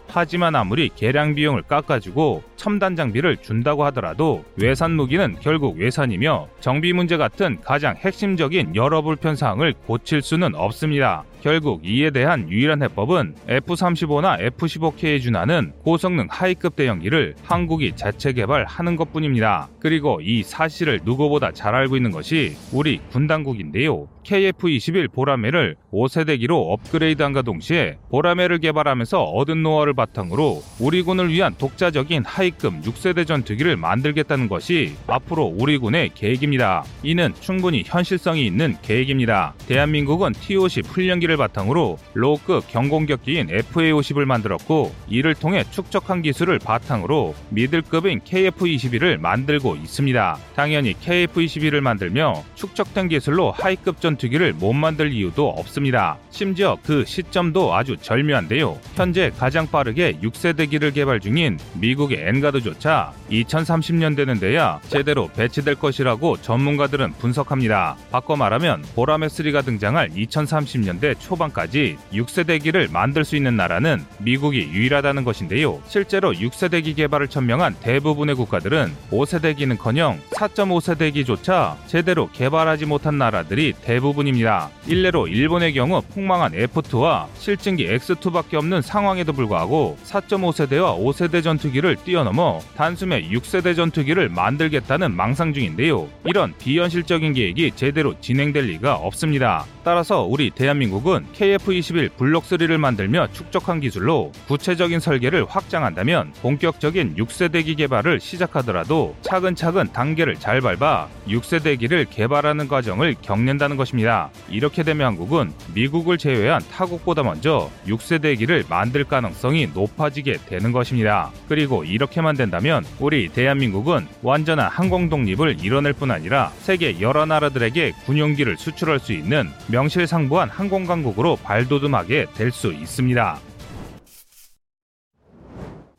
하지만 0.08 0.56
아무리 0.56 0.89
개량 0.96 1.36
비용을 1.36 1.63
깎아주고 1.63 2.44
첨단 2.58 2.96
장비를 2.96 3.38
준다고 3.38 3.86
하더라도 3.86 4.44
외산 4.58 4.92
무기는 4.92 5.36
결국 5.40 5.78
외산이며 5.78 6.50
정비 6.60 6.92
문제 6.92 7.16
같은 7.16 7.60
가장 7.64 7.96
핵심적인 7.96 8.76
여러 8.76 9.02
불편 9.02 9.36
사항을 9.36 9.74
고칠 9.86 10.22
수는 10.22 10.56
없습니다. 10.56 11.24
결국 11.42 11.86
이에 11.86 12.10
대한 12.10 12.50
유일한 12.50 12.82
해법은 12.82 13.36
F-35나 13.48 14.42
F-15K에 14.42 15.22
준하는 15.22 15.72
고성능 15.84 16.28
하이급 16.30 16.76
대형기를 16.76 17.36
한국이 17.44 17.94
자체 17.96 18.34
개발하는 18.34 18.96
것뿐입니다. 18.96 19.70
그리고 19.80 20.20
이 20.22 20.44
사실을 20.44 21.00
누구보다 21.06 21.52
잘 21.52 21.76
알고 21.76 21.96
있는 21.96 22.12
것이 22.12 22.56
우리 22.74 23.00
군 23.12 23.28
당국인데요. 23.28 24.08
KF-21 24.24 25.14
보라매를 25.14 25.78
5세대기로 25.94 26.72
업그레이드함과 26.72 27.44
동시에 27.44 27.98
보라매를 28.10 28.58
개발하면서 28.58 29.24
얻은 29.24 29.64
노하우를 29.64 29.94
바탕으로 29.94 30.62
우리 30.82 31.02
군을 31.02 31.30
위한 31.30 31.56
독자적인 31.58 32.26
high급 32.25 32.82
6세대 32.82 33.25
전투기를 33.27 33.77
만들겠다는 33.77 34.48
것이 34.48 34.96
앞으로 35.08 35.46
우리 35.46 35.77
군의 35.77 36.10
계획입니다. 36.13 36.84
이는 37.04 37.34
충분히 37.39 37.84
현실성이 37.86 38.46
있는 38.46 38.75
계획입니다. 38.82 39.54
대한민국은 39.68 40.34
T-50 40.34 40.86
훈련기를 40.86 41.38
바탕으로 41.38 41.98
low급 42.13 42.68
경공격기인 42.68 43.48
FA-50을 43.48 44.25
만들었고 44.25 44.94
이를 45.08 45.36
통해 45.36 45.63
축적한 45.72 46.22
기술을 46.22 46.60
바탕으로 46.60 47.36
미들급인 47.50 48.22
KF-21을 48.22 49.18
만들고 49.20 49.75
있습니다. 49.75 50.38
당연히 50.56 50.94
KF-21을 50.94 51.82
만들며 51.82 52.44
축적된 52.56 53.10
기술로 53.10 53.51
high급 53.51 54.01
전투기를 54.01 54.54
못 54.54 54.74
만들 54.74 55.12
이유도 55.12 55.50
없습니다. 55.50 56.18
심지어 56.30 56.77
그 56.84 57.06
시점도 57.06 57.74
아주 57.75 57.98
절묘한데요. 57.98 58.77
현재 58.96 59.32
가장 59.38 59.68
빠르게 59.68 60.13
6세대기를 60.22 60.94
개발 60.94 61.20
중인 61.20 61.58
미국의 61.75 62.27
NGAD조차 62.38 63.13
2030년대는 63.29 64.39
돼야 64.39 64.79
제대로 64.88 65.27
배치될 65.36 65.75
것이라고 65.75 66.38
전문가들은 66.41 67.13
분석합니다. 67.13 67.98
바꿔 68.12 68.36
말하면 68.36 68.84
보라메3가 68.96 69.65
등장할 69.65 70.10
2030년대 70.10 71.20
초반까지 71.20 71.98
6세대기를 72.13 72.91
만들 72.91 73.25
수 73.25 73.36
있는 73.36 73.56
나라는 73.56 74.03
미국이 74.20 74.60
유일하다는 74.60 75.24
것인데요. 75.24 75.82
실제로 75.88 76.32
6세대기 76.32 76.96
개발을 76.96 77.27
천명한 77.27 77.75
대부분의 77.82 78.36
국가들은 78.36 78.91
5세대기는커녕 79.12 80.20
4.5세대기조차 80.32 81.75
제대로 81.88 82.29
개발하지 82.32 82.86
못한 82.86 83.17
나라들이 83.17 83.74
대부분입니다. 83.82 84.70
일례로 84.88 85.27
일본의 85.27 85.74
경우 85.74 86.01
폭망한 86.01 86.53
F2와 86.53 87.27
실증기 87.38 87.88
X2밖에 87.88 88.56
없는 88.56 88.82
상황에도 88.82 89.34
불구하고 89.34 89.98
4.5세대와 90.06 90.98
5세대 90.98 91.44
전투기를 91.44 91.98
뛰어넘 91.98 92.26
어 92.38 92.62
단숨에 92.75 93.29
6세대 93.29 93.75
전투기를 93.75 94.29
만들겠다는 94.29 95.15
망상 95.15 95.53
중인데요. 95.53 96.07
이런 96.25 96.53
비현실적인 96.57 97.34
계획이 97.34 97.72
제대로 97.75 98.19
진행될 98.19 98.65
리가 98.65 98.96
없습니다. 98.96 99.65
따라서 99.84 100.24
우리 100.24 100.50
대한민국은 100.51 101.25
KF-21 101.34 102.10
블록3를 102.17 102.77
만들며 102.77 103.27
축적한 103.31 103.79
기술로 103.79 104.31
구체적인 104.48 105.00
설계를 105.00 105.46
확장한다면 105.48 106.34
본격적인 106.41 107.15
6세대기 107.15 107.77
개발을 107.77 108.19
시작하더라도 108.19 109.15
차근차근 109.22 109.93
단계를 109.93 110.36
잘 110.36 110.62
밟아 110.62 111.07
6세대기를 111.27 112.07
개발하는 112.10 112.67
과정을 112.67 113.15
겪는다는 113.22 113.77
것입니다. 113.77 114.29
이렇게 114.50 114.84
되면 114.84 115.07
한국은 115.07 115.53
미국을 115.74 116.17
제외한 116.17 116.62
타국보다 116.72 117.24
먼저 117.24 117.72
6세대기를 117.88 118.69
만들 118.69 119.03
가능성이 119.03 119.67
높아지게 119.74 120.38
되는 120.46 120.72
것입니다. 120.72 121.31
그리고 121.48 121.84
이렇게 121.84 122.17
만 122.22 122.36
된다면 122.36 122.84
우리 123.00 123.30
대한민국은 123.30 124.08
완전한 124.22 124.70
항공 124.70 125.10
독립을 125.10 125.64
이뤄낼 125.64 125.94
뿐 125.94 126.12
아니라 126.12 126.52
세계 126.60 127.00
여러 127.00 127.26
나라들에게 127.26 127.94
군용기를 128.06 128.58
수출할 128.58 129.00
수 129.00 129.14
있는 129.14 129.50
명실상부한 129.68 130.50
항공 130.50 130.86
강국으로 130.86 131.38
발돋움하게 131.44 132.28
될 132.36 132.52
수 132.52 132.72
있습니다. 132.74 133.47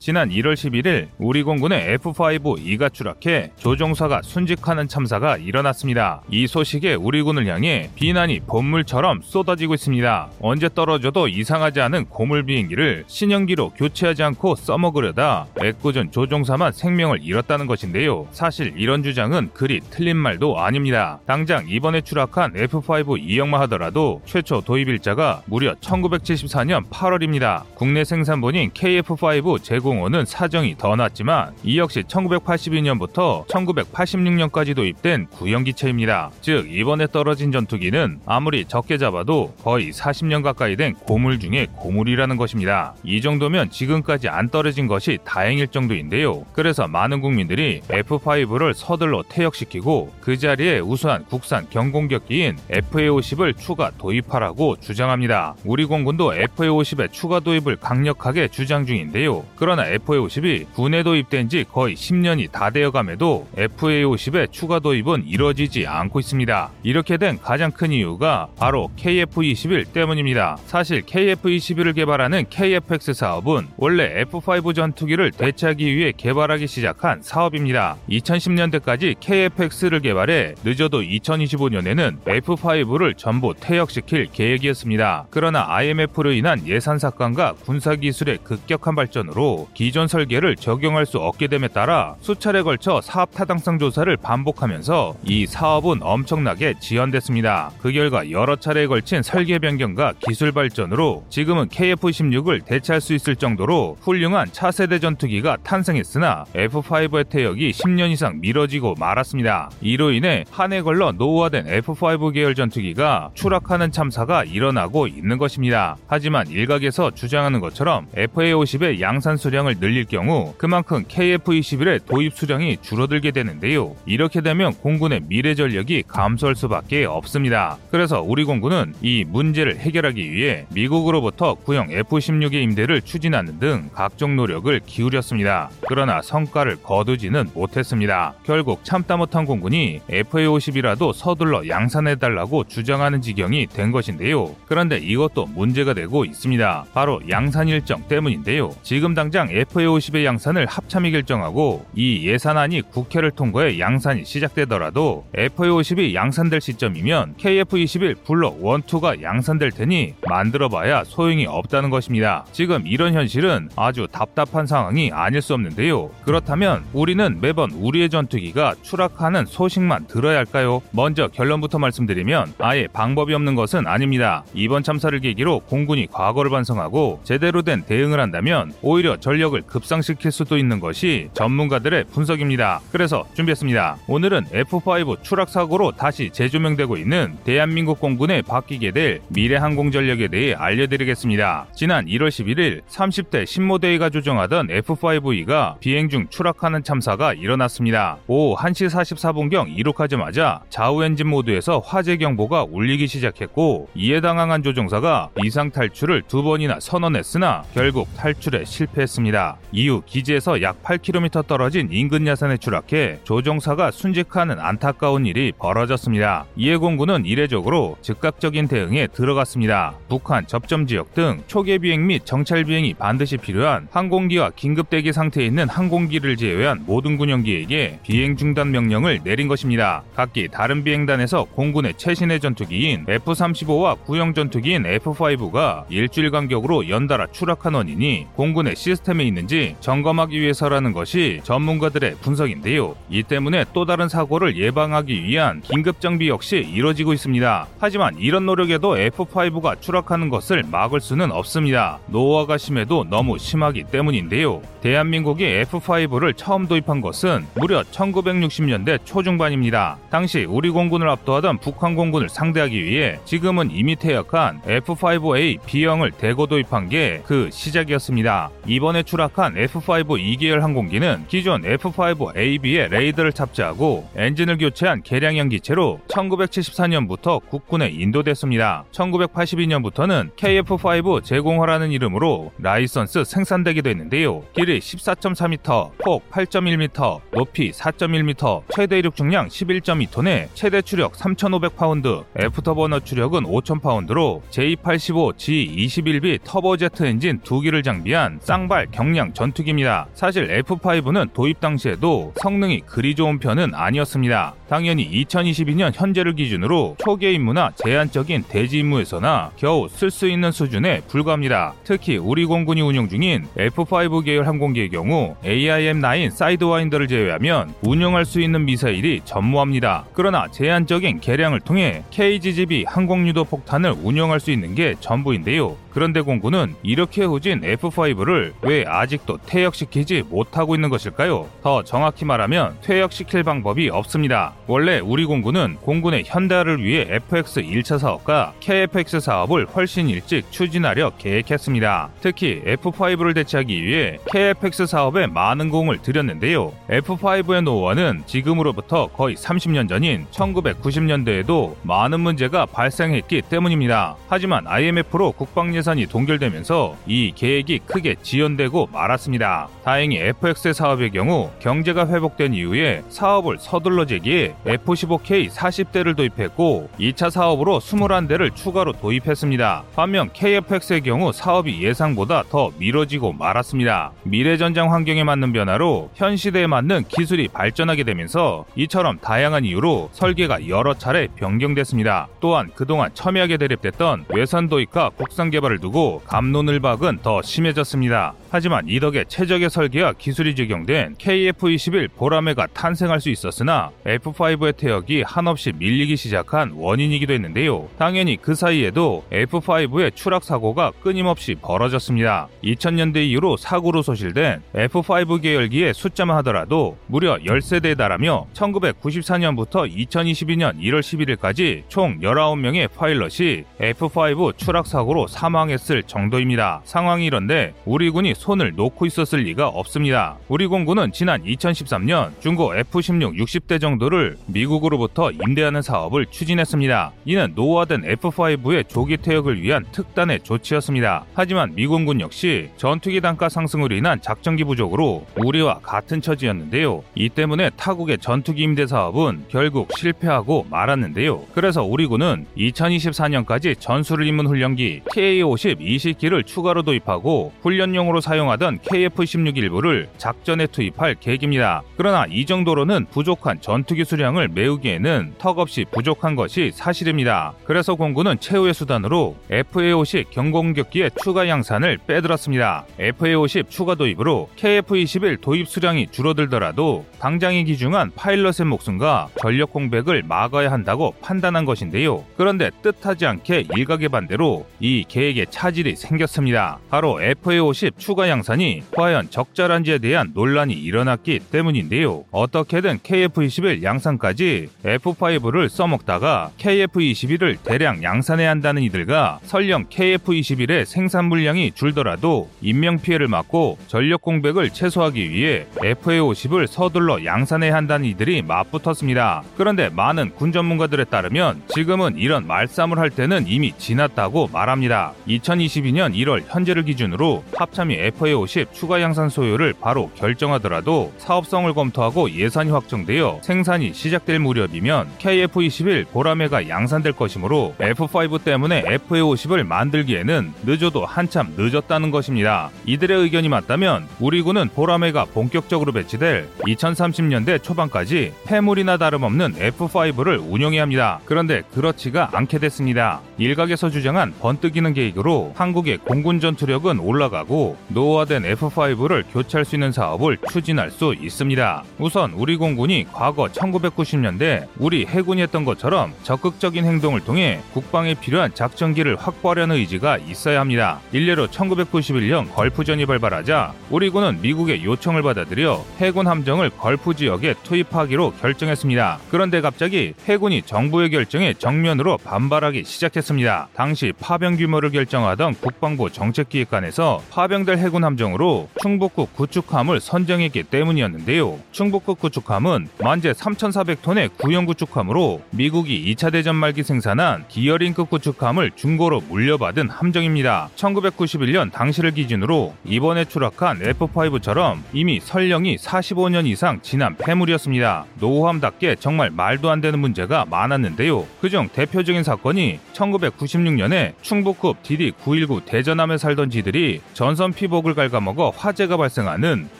지난 0.09 0.31
1월 0.31 0.55
11일 0.55 1.09
우리 1.19 1.43
공군의 1.43 1.93
F-5E가 1.93 2.91
추락해 2.95 3.51
조종사가 3.57 4.23
순직하는 4.23 4.89
참사가 4.89 5.37
일어났습니다. 5.37 6.23
이 6.31 6.47
소식에 6.47 6.95
우리 6.95 7.21
군을 7.21 7.47
향해 7.47 7.91
비난이 7.95 8.41
본물처럼 8.47 9.21
쏟아지고 9.23 9.75
있습니다. 9.75 10.31
언제 10.41 10.71
떨어져도 10.75 11.29
이상하지 11.29 11.83
않은 11.83 12.07
고물 12.07 12.45
비행기를 12.45 13.05
신형기로 13.07 13.73
교체하지 13.77 14.23
않고 14.23 14.55
써먹으려다 14.55 15.49
애꿎은 15.61 16.11
조종사만 16.11 16.73
생명을 16.73 17.19
잃었다는 17.23 17.67
것인데요. 17.67 18.27
사실 18.31 18.73
이런 18.79 19.03
주장은 19.03 19.51
그리 19.53 19.81
틀린 19.91 20.17
말도 20.17 20.59
아닙니다. 20.59 21.21
당장 21.27 21.69
이번에 21.69 22.01
추락한 22.01 22.57
F-5E역만 22.57 23.59
하더라도 23.59 24.23
최초 24.25 24.63
도입 24.63 24.89
일자가 24.89 25.43
무려 25.45 25.75
1974년 25.75 26.89
8월입니다. 26.89 27.65
국내 27.75 28.05
생산본인 28.05 28.71
KF-5 28.71 29.63
제공 29.63 29.98
공호는 29.99 30.25
사정이 30.25 30.77
더 30.79 30.95
났지만 30.95 31.55
이 31.65 31.79
역시 31.79 32.03
1982년부터 32.05 33.47
1986년까지 33.49 34.77
도입된 34.77 35.27
구형기체입니다. 35.27 36.31
즉 36.41 36.73
이번에 36.73 37.09
떨어진 37.09 37.51
전투기는 37.51 38.21
아무리 38.25 38.65
적게 38.65 38.97
잡아도 38.97 39.55
거의 39.63 39.91
40년 39.91 40.43
가까이 40.43 40.77
된 40.77 40.95
고물 40.95 41.41
중에 41.41 41.67
고물이라는 41.75 42.37
것입니다. 42.37 42.95
이 43.03 43.21
정도면 43.21 43.71
지금까지 43.71 44.29
안 44.29 44.49
떨어진 44.49 44.87
것이 44.87 45.19
다행일 45.25 45.69
정도인데요. 45.69 46.45
그래서 46.53 46.87
많은 46.87 47.21
국민들이 47.21 47.81
F5를 47.89 48.75
서둘러 48.75 49.25
퇴역시키고 49.29 50.13
그 50.21 50.39
자리에 50.39 50.79
우수한 50.79 51.25
국산 51.25 51.69
경공격기인 51.71 52.57
FA50을 52.71 53.57
추가 53.59 53.91
도입하라고 53.99 54.77
주장합니다. 54.77 55.57
우리 55.65 55.85
공군도 55.85 56.33
FA50의 56.33 57.13
추가 57.13 57.41
도입을 57.41 57.77
강력하게 57.77 58.49
주장 58.49 58.87
중인데요. 58.87 59.45
그러나 59.57 59.78
FA50이 59.85 60.73
군에 60.73 61.03
도입된 61.03 61.49
지 61.49 61.65
거의 61.65 61.95
10년이 61.95 62.51
다 62.51 62.71
되어감에도 62.71 63.49
FA50의 63.57 64.53
추가 64.53 64.79
도입은 64.79 65.25
이뤄지지 65.27 65.87
않고 65.87 66.21
있습니다. 66.21 66.71
이렇게 66.83 67.17
된 67.17 67.39
가장 67.39 67.71
큰 67.71 67.93
이유가 67.93 68.49
바로 68.57 68.91
KF-21 68.97 69.93
때문입니다. 69.93 70.57
사실 70.67 71.03
KF-21을 71.03 71.95
개발하는 71.95 72.47
KFX 72.51 73.15
사업은 73.15 73.69
원래 73.77 74.25
F5 74.25 74.75
전투기를 74.75 75.31
대체하기 75.33 75.97
위해 75.97 76.13
개발하기 76.17 76.67
시작한 76.67 77.23
사업입니다. 77.23 77.97
2010년대까지 78.09 79.17
KFX를 79.21 80.01
개발해 80.01 80.55
늦어도 80.65 81.01
2025년에는 81.03 82.21
F5를 82.25 83.17
전부 83.17 83.55
퇴역시킬 83.59 84.29
계획이었습니다. 84.33 85.27
그러나 85.31 85.67
IMF로 85.69 86.33
인한 86.33 86.67
예산 86.67 86.99
삭감과 86.99 87.55
군사 87.65 87.95
기술의 87.95 88.39
급격한 88.45 88.95
발전으로 88.95 89.68
기존 89.75 90.09
설계를 90.09 90.57
적용할 90.57 91.05
수 91.05 91.19
없게 91.19 91.49
됨에 91.49 91.69
따라 91.69 92.15
수차례 92.21 92.63
걸쳐 92.63 93.01
사업 93.01 93.33
타당성 93.35 93.79
조사를 93.79 94.17
반복하면서 94.17 95.17
이 95.25 95.47
사업은 95.47 95.99
엄청나게 96.03 96.75
지연됐습니다. 96.81 97.73
그 97.81 97.93
결과 97.93 98.31
여러 98.31 98.57
차례에 98.57 98.87
걸친 98.87 99.23
설계 99.23 99.59
변경과 99.59 100.15
기술 100.27 100.53
발전으로 100.53 101.25
지금은 101.29 101.69
KF-16을 101.69 102.65
대체할 102.65 103.01
수 103.01 103.15
있을 103.15 103.37
정도로 103.37 103.97
훌륭한 104.01 104.49
차세대 104.53 105.01
전투기가 105.01 105.57
탄생했으나 105.65 106.45
F5의 106.55 107.29
퇴역이 107.29 107.73
10년 107.73 108.11
이상 108.11 108.41
미뤄지고 108.41 108.95
말았습니다. 108.99 109.71
이로 109.81 110.13
인해 110.13 110.45
한 110.51 110.69
해 110.73 110.83
걸러 110.83 111.13
노후화된 111.13 111.67
F5 111.67 112.33
계열 112.35 112.55
전투기가 112.55 113.31
추락하는 113.35 113.91
참사가 113.91 114.45
일어나고 114.45 115.07
있는 115.07 115.39
것입니다. 115.39 115.97
하지만 116.07 116.47
일각에서 116.49 117.11
주장하는 117.13 117.61
것처럼 117.61 118.07
FA-50의 118.15 119.01
양산 119.01 119.37
수량 119.37 119.58
을 119.67 119.81
늘릴 119.81 120.05
경우 120.05 120.55
그만큼 120.57 121.05
KF-21의 121.05 122.07
도입 122.07 122.35
수량이 122.35 122.79
줄어들게 122.81 123.31
되는데요. 123.31 123.97
이렇게 124.07 124.41
되면 124.41 124.73
공군의 124.75 125.23
미래 125.29 125.55
전력이 125.55 126.05
감소할 126.07 126.55
수밖에 126.55 127.05
없습니다. 127.05 127.79
그래서 127.91 128.23
우리 128.23 128.45
공군은 128.45 128.95
이 129.03 129.25
문제를 129.27 129.79
해결하기 129.79 130.33
위해 130.33 130.67
미국으로부터 130.73 131.55
구형 131.55 131.91
F-16의 131.91 132.63
임대를 132.63 133.03
추진하는 133.03 133.59
등 133.59 133.91
각종 133.95 134.37
노력을 134.37 134.79
기울였습니다. 134.87 135.71
그러나 135.89 136.23
성과를 136.23 136.83
거두지는 136.83 137.51
못했습니다. 137.55 138.35
결국 138.45 138.85
참다 138.85 139.17
못한 139.17 139.45
공군이 139.45 140.01
FA-50이라도 140.09 141.13
서둘러 141.13 141.69
양산해달라고 141.69 142.65
주장하는 142.65 143.21
지경이 143.23 143.67
된 143.69 143.93
것인데요. 143.93 144.55
그런데 144.67 144.99
이것도 144.99 145.47
문제가 145.47 145.95
되고 145.95 146.25
있습니다. 146.25 146.87
바로 146.93 147.21
양산 147.29 147.69
일정 147.69 148.07
때문인데요. 148.09 148.75
지금 148.83 149.15
당장 149.15 149.48
FA-50의 149.49 150.25
양산을 150.25 150.67
합참이 150.67 151.11
결정하고 151.13 151.87
이 151.95 152.27
예산안이 152.29 152.83
국회를 152.83 153.31
통과해 153.31 153.79
양산이 153.79 154.25
시작되더라도 154.25 155.25
FA-50이 155.35 156.15
양산될 156.15 156.61
시점이면 156.61 157.37
KF-21 157.39 158.25
블록 158.25 158.59
1, 158.59 158.83
2가 158.83 159.23
양산될 159.23 159.71
테니 159.71 160.15
만들어봐야 160.27 161.05
소용이 161.05 161.47
없다는 161.47 161.91
것입니다. 161.91 162.45
지금 162.53 162.87
이런 162.87 163.15
현실은 163.15 163.69
아주 163.77 164.07
답답한 164.11 164.67
상황이 164.67 165.11
아닐 165.13 165.41
수 165.41 165.55
없는데요. 165.55 166.11
그렇다면 166.25 166.85
우리는 166.93 167.39
매번 167.41 167.71
우리의 167.71 168.11
전투기가 168.11 168.75
추락하는 168.83 169.47
소식만 169.47 170.09
들어야 170.09 170.39
할까요? 170.39 170.83
먼저 170.91 171.29
결론부터 171.29 171.79
말씀드리면 171.79 172.55
아예 172.59 172.87
방법이 172.93 173.33
없는 173.33 173.55
것은 173.55 173.87
아닙니다. 173.87 174.45
이번 174.53 174.83
참사를 174.83 175.19
계기로 175.19 175.61
공군이 175.61 176.09
과거를 176.09 176.51
반성하고 176.51 177.21
제대로 177.25 177.63
된 177.63 177.83
대응을 177.83 178.21
한다면 178.21 178.73
오히려 178.83 179.17
전 179.17 179.38
력을 179.39 179.61
급상시킬 179.63 180.33
수도 180.33 180.59
있는 180.59 180.81
것이 180.81 181.29
전문가들의 181.35 182.05
분석입니다. 182.13 182.81
그래서 182.93 183.25
준비했습니다. 183.35 183.99
오늘은 184.07 184.47
F5 184.47 185.23
추락 185.23 185.49
사고로 185.49 185.93
다시 185.93 186.31
재조명되고 186.31 186.97
있는 186.97 187.37
대한민국 187.45 188.01
공군에 188.01 188.43
바뀌게 188.43 188.91
될 188.91 189.21
미래 189.29 189.57
항공 189.57 189.91
전력에 189.91 190.29
대해 190.29 190.55
알려드리겠습니다. 190.55 191.67
지난 191.75 192.07
1월 192.07 192.29
11일 192.29 192.83
30대 192.89 193.47
신모대위가 193.47 194.11
조정하던 194.11 194.69
F5E가 194.69 195.79
비행 195.79 196.09
중 196.09 196.27
추락하는 196.29 196.83
참사가 196.83 197.33
일어났습니다. 197.33 198.19
오후 198.27 198.57
1시 198.57 198.89
44분경 198.89 199.77
이륙하자마자 199.77 200.63
좌우 200.69 201.05
엔진 201.05 201.29
모드에서 201.29 201.79
화재 201.79 202.17
경보가 202.17 202.67
울리기 202.71 203.07
시작했고 203.07 203.89
이에 203.95 204.21
당황한 204.21 204.63
조종사가 204.63 205.31
이상 205.45 205.71
탈출을 205.71 206.23
두 206.29 206.43
번이나 206.43 206.81
선언했으나 206.81 207.63
결국 207.75 208.09
탈출에 208.17 208.65
실패했습니다. 208.65 209.28
이후 209.73 210.03
기지에서 210.07 210.63
약 210.63 210.83
8km 210.83 211.47
떨어진 211.47 211.89
인근 211.91 212.27
야산에 212.27 212.57
추락해 212.57 213.19
조종사가 213.25 213.91
순직하는 213.91 214.59
안타까운 214.59 215.27
일이 215.27 215.53
벌어졌습니다. 215.59 216.47
이에 216.57 216.77
공군은 216.77 217.27
이례적으로 217.27 217.97
즉각적인 218.01 218.69
대응에 218.69 219.07
들어갔습니다. 219.09 219.95
북한 220.09 220.47
접점 220.47 220.87
지역 220.87 221.13
등 221.13 221.43
초계 221.47 221.79
비행 221.79 222.07
및 222.07 222.25
정찰 222.25 222.65
비행이 222.65 222.95
반드시 222.95 223.37
필요한 223.37 223.89
항공기와 223.91 224.51
긴급 224.57 224.89
대기 224.89 225.13
상태에 225.13 225.45
있는 225.45 225.69
항공기를 225.69 226.37
제외한 226.37 226.85
모든 226.87 227.19
군용기에게 227.19 228.01
비행 228.03 228.37
중단 228.37 228.71
명령을 228.71 229.21
내린 229.25 229.49
것입니다. 229.49 230.03
각기 230.15 230.49
다른 230.49 230.85
비행단에서 230.85 231.45
공군의 231.45 231.95
최신의 231.99 232.41
전투기인 232.41 233.05
F-35와 233.09 234.03
구형 234.05 234.33
전투기인 234.33 234.87
F-5가 234.87 235.85
일주일 235.91 236.31
간격으로 236.31 236.89
연달아 236.89 237.27
추락한 237.33 237.75
원인이 237.75 238.29
공군의 238.35 238.77
시스템 238.77 239.18
에 239.21 239.25
있는지 239.25 239.77
점검하기 239.81 240.41
위해서라는 240.41 240.93
것이 240.93 241.41
전문가들의 241.45 242.17
분석인데요. 242.21 242.97
이 243.11 243.23
때문에 243.23 243.65
또 243.73 243.85
다른 243.85 244.09
사고를 244.09 244.57
예방하기 244.57 245.25
위한 245.25 245.61
긴급 245.63 246.01
정비 246.01 246.29
역시 246.29 246.57
이뤄지고 246.59 247.13
있습니다. 247.13 247.67
하지만 247.79 248.17
이런 248.19 248.47
노력에도 248.47 248.97
F5가 248.97 249.81
추락하는 249.81 250.29
것을 250.29 250.65
막을 250.71 251.01
수는 251.01 251.31
없습니다. 251.31 251.99
노후화가 252.07 252.59
심해도 252.59 253.05
너무 253.05 253.39
심하기 253.39 253.85
때문인데요. 253.85 254.63
대한민국이 254.81 255.45
F5를 255.45 256.37
처음 256.37 256.67
도입한 256.67 257.01
것은 257.01 257.47
무려 257.55 257.83
1960년대 257.83 259.01
초중반입니다. 259.05 259.99
당시 260.11 260.45
우리 260.45 260.71
공군을 260.71 261.09
압도하던 261.11 261.59
북한 261.59 261.95
공군을 261.95 262.29
상대하기 262.29 262.85
위해 262.85 263.19
지금은 263.25 263.71
이미 263.71 263.97
퇴역한 263.97 264.63
F5A 264.63 265.65
B형을 265.67 266.13
대거 266.13 266.47
도입한 266.47 266.89
게 266.89 267.23
그 267.29 267.49
시작이었습니다. 267.53 268.51
이번에 268.67 269.03
추락한 269.09 269.55
F5 269.55 270.05
2계열 270.39 270.61
항공기는 270.61 271.25
기존 271.29 271.63
F5AB의 271.63 272.91
레이더를 272.91 273.33
탑재하고 273.33 274.07
엔진을 274.15 274.59
교체한 274.59 275.03
개량형 275.03 275.49
기체로 275.49 275.99
1974년부터 276.09 277.41
국군에 277.49 277.89
인도됐습니다. 277.89 278.85
1982년부터는 278.93 280.37
KF5 280.37 281.25
제공호라는 281.25 281.91
이름으로 281.91 282.53
라이선스 282.59 283.25
생산되기도 283.25 283.89
했는데요. 283.89 284.45
길이 284.55 284.79
14.4m, 284.79 285.93
폭 286.05 286.31
8.1m, 286.31 287.21
높이 287.33 287.71
4.1m, 287.71 288.63
최대 288.75 288.99
이륙 288.99 289.17
중량 289.17 289.49
11.2톤에 289.49 290.49
최대 290.53 290.83
추력 290.83 291.15
3,500파운드, 291.15 292.27
애프터버너 292.39 293.01
추력은 293.01 293.45
5,000파운드로 293.45 294.43
J85G21B 294.51 296.41
터보제트 296.45 297.05
엔진 297.05 297.41
2기를 297.41 297.83
장비한 297.83 298.39
쌍발 298.43 298.88
경량 298.91 299.35
전투기입니다. 299.35 300.07
사실 300.15 300.49
F5는 300.63 301.33
도입 301.33 301.61
당시에도 301.61 302.33
성능이 302.37 302.81
그리 302.87 303.15
좋은 303.15 303.39
편은 303.39 303.75
아니었습니다. 303.75 304.55
당연히 304.69 305.11
2022년 305.11 305.93
현재를 305.95 306.35
기준으로 306.35 306.97
초계 306.99 307.35
임무나 307.35 307.71
제한적인 307.77 308.45
대지 308.49 308.81
임무에서나 308.81 309.53
겨우 309.57 309.89
쓸 309.89 310.11
수 310.11 310.29
있는 310.29 310.53
수준에 310.53 311.01
불과합니다. 311.09 311.75
특히 311.85 312.17
우리 312.19 312.45
공군이 312.45 312.83
운용 312.83 313.09
중인 313.09 313.47
F5 313.57 314.25
계열 314.25 314.47
항공기의 314.47 314.91
경우 314.91 315.37
AIM-9 315.45 316.31
사이드와인더를 316.31 317.09
제외하면 317.09 317.73
운용할 317.83 318.25
수 318.25 318.41
있는 318.41 318.65
미사일이 318.65 319.23
전무합니다. 319.25 320.05
그러나 320.13 320.49
제한적인 320.49 321.21
개량을 321.21 321.61
통해 321.61 322.05
KGGB 322.11 322.85
항공유도 322.87 323.45
폭탄을 323.45 323.95
운용할 324.03 324.41
수 324.41 324.51
있는 324.51 324.75
게 324.75 324.95
전부인데요. 325.01 325.77
그런데 325.91 326.21
공군은 326.21 326.75
이렇게 326.83 327.25
후진 327.25 327.61
F5를 327.63 328.53
왜 328.63 328.78
아직도 328.87 329.39
퇴역시키지 329.47 330.25
못하고 330.29 330.75
있는 330.75 330.91
것일까요? 330.91 331.49
더 331.63 331.83
정확히 331.83 332.25
말하면 332.25 332.77
퇴역시킬 332.83 333.43
방법이 333.43 333.89
없습니다. 333.91 334.55
원래 334.67 335.01
우리 335.01 335.25
공군은 335.25 335.77
공군의 335.83 336.25
현대화를 336.27 336.83
위해 336.83 337.07
FX 337.09 337.63
1차 337.63 337.99
사업과 337.99 338.53
KFX 338.61 339.21
사업을 339.21 339.67
훨씬 339.67 340.09
일찍 340.09 340.51
추진하려 340.51 341.13
계획했습니다. 341.19 342.11
특히 342.21 342.63
F5를 342.65 343.35
대체하기 343.35 343.83
위해 343.83 344.19
KFX 344.31 344.87
사업에 344.87 345.27
많은 345.27 345.71
공을 345.71 345.99
들였는데요. 346.03 346.73
F5의 346.89 347.63
노후화는 347.63 348.23
지금으로부터 348.27 349.07
거의 349.09 349.37
30년 349.37 349.89
전인 349.89 350.27
1990년대에도 350.31 351.75
많은 351.83 352.21
문제가 352.21 352.67
발생했기 352.67 353.43
때문입니다. 353.43 354.17
하지만 354.29 354.67
IMF로 354.67 355.33
국방 355.33 355.75
예산이 355.75 356.07
동결되면서 356.07 356.97
이 357.07 357.33
계획이 357.35 357.81
크게 357.87 358.17
지연되고 358.23 358.68
말았습니다. 358.93 359.69
다행히 359.85 360.19
FX의 360.19 360.75
사업의 360.75 361.11
경우 361.11 361.51
경제가 361.61 362.07
회복된 362.07 362.55
이후에 362.55 363.03
사업을 363.09 363.57
서둘러 363.59 364.05
제기해 364.05 364.55
F-15K 364.67 365.51
40대를 365.51 366.17
도입했고 366.17 366.91
2차 366.99 367.31
사업으로 367.31 367.79
21대를 367.81 368.55
추가로 368.55 368.93
도입했습니다. 368.93 369.85
반면 369.95 370.31
KFX의 370.33 371.01
경우 371.03 371.33
사업이 371.33 371.83
예상보다 371.83 372.45
더 372.51 372.71
미뤄지고 372.79 373.33
말았습니다. 373.33 374.13
미래전장 374.25 374.93
환경에 374.93 375.25
맞는 375.25 375.53
변화로 375.53 376.11
현 376.15 376.37
시대에 376.37 376.67
맞는 376.67 377.05
기술이 377.09 377.49
발전하게 377.49 378.05
되면서 378.05 378.65
이처럼 378.77 379.19
다양한 379.19 379.65
이유로 379.65 380.11
설계가 380.13 380.69
여러 380.69 380.95
차례 380.95 381.29
변경됐습니다. 381.37 382.29
또한 382.41 382.71
그동안 382.75 383.11
첨예하게 383.15 383.57
대립됐던 383.57 384.27
외산 384.29 384.69
도입과 384.69 385.11
국산 385.17 385.51
개발을 385.51 385.79
두고 385.79 386.23
감론을 386.27 386.81
박은 386.81 387.21
더 387.23 387.43
심해졌습니다. 387.43 388.35
하지만 388.51 388.85
이 388.89 388.99
덕에 389.01 389.25
최적의 389.29 389.71
설계와 389.71 390.15
기술이 390.15 390.55
적용된 390.55 391.17
KF-21 391.17 392.09
보라매가 392.17 392.69
탄생할 392.69 393.21
수 393.21 393.29
있었으나 393.31 393.91
F5의 394.05 394.77
태역이 394.77 395.23
한없이 395.23 395.73
밀리기 395.77 396.17
시작한 396.17 396.73
원인이기도 396.75 397.33
했는데요. 397.35 397.89
당연히 397.99 398.37
그 398.41 398.55
사이에도 398.55 399.25
F5의 399.31 400.15
추락 400.15 400.45
사고가 400.45 400.93
끊임없이 401.03 401.55
벌어졌습니다. 401.55 402.49
2000년대 402.65 403.19
이후로 403.29 403.57
사고로 403.57 404.03
소실된 404.03 404.63
F5 404.75 405.43
계열기의 405.43 405.93
숫자만 405.95 406.37
하더라도 406.39 406.97
무려 407.07 407.37
10세대에 407.37 407.97
달하며 407.97 408.47
1994년부터 408.55 409.91
2022년 409.91 410.81
1월 410.81 411.01
11일까지 411.01 411.83
총 411.89 412.21
19명의 412.21 412.91
파일럿이 412.91 413.65
F5 413.81 414.57
추락 414.57 414.87
사고로 414.87 415.27
사망했을 415.27 416.03
정도입니다. 416.05 416.81
상황이 416.85 417.27
이런데 417.27 417.75
우리 417.85 418.09
군이 418.11 418.35
손을 418.39 418.73
놓고 418.77 419.05
있었을 419.07 419.41
리가 419.41 419.69
없습니다. 419.69 420.39
우리 420.49 420.67
공군은 420.67 421.13
지난 421.13 421.43
2013년 421.43 422.31
중고 422.41 422.75
F-16 422.75 423.37
60대 423.37 423.81
정도를 423.81 424.37
미국으로부터 424.47 425.33
임대하는 425.33 425.83
사업을 425.83 426.27
추진했습니다. 426.27 427.13
이는 427.25 427.53
노후화된 427.55 428.03
F5의 428.03 428.89
조기 428.89 429.17
퇴역을 429.17 429.61
위한 429.61 429.85
특단의 429.93 430.41
조치였습니다. 430.41 431.25
하지만 431.35 431.75
미공군 431.75 432.21
역시 432.21 432.71
전투기 432.77 433.21
단가 433.21 433.49
상승으로 433.49 433.95
인한 433.95 434.21
작전기 434.23 434.65
부족으로 434.65 435.27
우리와 435.37 435.81
같은 435.81 436.23
처지였는데요. 436.23 437.03
이 437.17 437.29
때문에 437.29 437.71
타국의 437.71 438.19
전투기 438.19 438.63
임대 438.63 438.87
사업은 438.87 439.47
결국 439.49 439.89
실패하고 439.99 440.67
말았는데요. 440.71 441.47
그래서 441.55 441.83
우리 441.83 442.07
군은 442.07 442.47
2024년까지 442.57 443.79
전술을 443.79 444.27
입문 444.27 444.47
훈련기 444.47 445.03
TA-50 445.11 445.81
20기를 445.81 446.47
추가로 446.47 446.83
도입하고 446.83 447.53
훈련용으로 447.63 448.21
사용하던 448.29 448.81
KF-16 448.81 449.57
일부를 449.57 450.11
작전에 450.19 450.67
투입할 450.67 451.15
계획입니다. 451.19 451.83
그러나 451.97 452.27
이 452.29 452.45
정도로는 452.45 453.07
부족한 453.07 453.63
전투기 453.63 454.05
수량을 454.05 454.49
메우기에는 454.49 455.37
턱없이 455.39 455.87
부족한 455.91 456.37
것이 456.37 456.71
사실입니다. 456.75 457.55
그래서 457.65 457.95
공군은 457.95 458.39
최후의 458.39 458.75
수단으로 458.75 459.37
FA-50 459.51 460.29
경공격기의 460.31 461.13
추가 461.23 461.49
양산을 461.49 461.99
빼들었습니다. 462.07 462.85
FA-50 462.99 463.71
추가 463.71 463.95
도입으로 463.95 464.51
KF-21 464.57 465.41
도입 465.41 465.67
수량이 465.67 466.09
줄어들더라도 466.11 467.07
당장이 467.19 467.65
기중한 467.65 468.11
파일럿의 468.15 468.67
목숨과 468.67 469.29
전력 469.41 469.73
공백을 469.73 470.23
막아야 470.27 470.71
한다고 470.71 471.15
판단한 471.23 471.65
것인데요. 471.65 472.25
그런데 472.37 472.71
뜻하지 472.83 473.25
않게 473.25 473.69
일각의 473.75 474.11
반대로 474.11 474.67
이 474.81 475.05
계획에 475.09 475.47
차질이 475.49 475.97
생겼습니다. 475.97 476.79
바로 476.91 477.21
FA-50 477.21 477.93
추가 477.97 478.18
양산이 478.27 478.85
과연 478.97 479.29
적절한지에 479.29 479.99
대한 479.99 480.31
논란이 480.33 480.73
일어났기 480.73 481.41
때문인데요. 481.51 482.25
어떻게든 482.31 483.01
KF-21 483.01 483.83
양산까지 483.83 484.69
F5를 484.83 485.69
써먹다가 485.69 486.53
KF-21을 486.59 487.59
대량 487.63 488.03
양산해야 488.03 488.49
한다는 488.49 488.83
이들과 488.83 489.41
설령 489.43 489.87
KF-21의 489.87 490.87
생산 490.87 491.27
물량이 491.27 491.73
줄더라도 491.73 492.49
인명피해를 492.63 493.29
막고 493.29 493.79
전력 493.87 494.23
공백을 494.23 494.71
최소화하기 494.71 495.31
위해 495.31 495.67
FA-50을 495.77 496.67
서둘러 496.67 497.25
양산해야 497.25 497.75
한다는 497.75 498.07
이들이 498.07 498.43
맞붙었습니다. 498.43 499.43
그런데 499.57 499.91
많은 499.91 500.35
군 500.35 500.53
전문가들에 500.53 501.05
따르면 501.05 501.63
지금은 501.75 502.17
이런 502.17 502.47
말싸움을 502.47 502.99
할 502.99 503.11
때는 503.11 503.45
이미 503.47 503.73
지났다고 503.77 504.49
말합니다. 504.53 505.13
2022년 505.27 506.15
1월 506.15 506.45
현재를 506.49 506.85
기준으로 506.85 507.45
합참이 507.57 507.95
FA-50 508.11 508.73
추가 508.73 509.01
양산 509.01 509.29
소요를 509.29 509.75
바로 509.81 510.11
결정하더라도 510.15 511.13
사업성을 511.19 511.73
검토하고 511.75 512.31
예산이 512.31 512.71
확정되어 512.71 513.41
생산이 513.43 513.93
시작될 513.93 514.39
무렵이면 514.39 515.09
KF-21 515.19 516.09
보라매가 516.09 516.69
양산될 516.69 517.13
것이므로 517.13 517.75
F5 517.79 518.45
때문에 518.45 518.83
FA-50을 518.83 519.65
만들기에는 519.65 520.53
늦어도 520.65 521.05
한참 521.05 521.53
늦었다는 521.57 522.11
것입니다. 522.11 522.71
이들의 522.87 523.19
의견이 523.23 523.49
맞다면 523.49 524.07
우리 524.21 524.43
군은 524.43 524.69
보라매가 524.69 525.27
본격적으로 525.27 525.93
배치될 525.93 526.49
2030년대 526.61 527.63
초반까지 527.63 528.33
폐물이나 528.47 528.97
다름없는 528.97 529.55
F5를 529.55 530.45
운영해야 530.49 530.83
합니다. 530.83 531.21
그런데 531.25 531.63
그렇지가 531.75 532.31
않게 532.33 532.59
됐습니다. 532.59 533.21
일각에서 533.39 533.91
주장한 533.91 534.35
번뜩이는 534.41 534.95
계획으로 534.95 535.53
한국의 535.57 535.99
공군 535.99 536.41
전투력은 536.41 536.99
올라가고 537.01 537.77
노후화된 537.99 538.45
F5를 538.45 539.25
교체할 539.33 539.65
수 539.65 539.75
있는 539.75 539.91
사업을 539.91 540.39
추진할 540.53 540.93
수 540.93 541.15
있습니다. 541.21 541.83
우선 541.99 542.33
우리 542.33 542.57
공군이 542.57 543.07
과거 543.13 543.47
1990년대 543.47 544.69
우리 544.79 545.05
해군이 545.05 545.43
했던 545.43 545.65
것처럼 545.65 546.13
적극적인 546.23 546.85
행동을 546.85 547.21
통해 547.21 547.61
국방에 547.73 548.15
필요한 548.15 548.55
작전기를 548.55 549.17
확보하려는 549.17 549.75
의지가 549.77 550.19
있어야 550.19 550.61
합니다. 550.61 551.01
일례로 551.11 551.49
1991년 551.49 552.55
걸프전이 552.55 553.05
발발하자 553.05 553.73
우리 553.91 554.11
군은 554.11 554.41
미국의 554.43 554.85
요청을 554.85 555.23
받아들여 555.23 555.85
해군 555.97 556.29
함정을 556.29 556.71
걸프 556.71 557.15
지역에 557.15 557.55
투입하기로 557.65 558.35
결정했습니다. 558.41 559.19
그런데 559.29 559.61
갑자기 559.61 560.15
해군이 560.25 560.63
정부의 560.63 561.11
결정에 561.11 561.53
정면으로 561.53 562.19
반발하기 562.19 562.85
시작했습니다. 562.85 563.71
당시 563.75 564.13
파병 564.21 564.57
규모를 564.57 564.91
결정하던 564.91 565.55
국방부 565.55 566.11
정책기획관에서 566.13 567.23
파병될 567.31 567.88
해군 567.89 568.05
함정으로 568.05 568.69
충북급 568.83 569.35
구축함을 569.35 570.01
선정했기 570.01 570.65
때문이었는데요. 570.65 571.59
충북급 571.73 572.21
구축함은 572.21 572.89
만재 573.03 573.33
3,400톤의 573.33 574.37
구형 574.37 574.67
구축함으로 574.67 575.41
미국이 575.51 576.15
2차 576.15 576.31
대전 576.31 576.55
말기 576.55 576.83
생산한 576.83 577.47
기어링급 577.49 578.11
구축함을 578.11 578.73
중고로 578.77 579.23
물려받은 579.23 579.89
함정입니다. 579.89 580.69
1991년 580.77 581.73
당시를 581.73 582.11
기준으로 582.13 582.75
이번에 582.85 583.25
추락한 583.25 583.79
F5처럼 583.79 584.81
이미 584.93 585.19
선령이 585.21 585.77
45년 585.77 586.47
이상 586.47 586.81
지난 586.83 587.17
폐물이었습니다. 587.17 588.05
노후함답게 588.21 588.97
정말 588.97 589.31
말도 589.31 589.71
안 589.71 589.81
되는 589.81 589.99
문제가 589.99 590.45
많았는데요. 590.45 591.27
그중 591.41 591.71
대표적인 591.73 592.23
사건이 592.23 592.81
1996년에 592.93 594.13
충북급 594.21 594.83
DD-919 594.83 595.65
대전함에 595.65 596.19
살던 596.19 596.51
지들이 596.51 597.01
전선 597.15 597.55
피 597.55 597.67
복을 597.79 597.95
갉아먹어 597.95 598.51
화재가 598.57 598.97
발생하는 598.97 599.69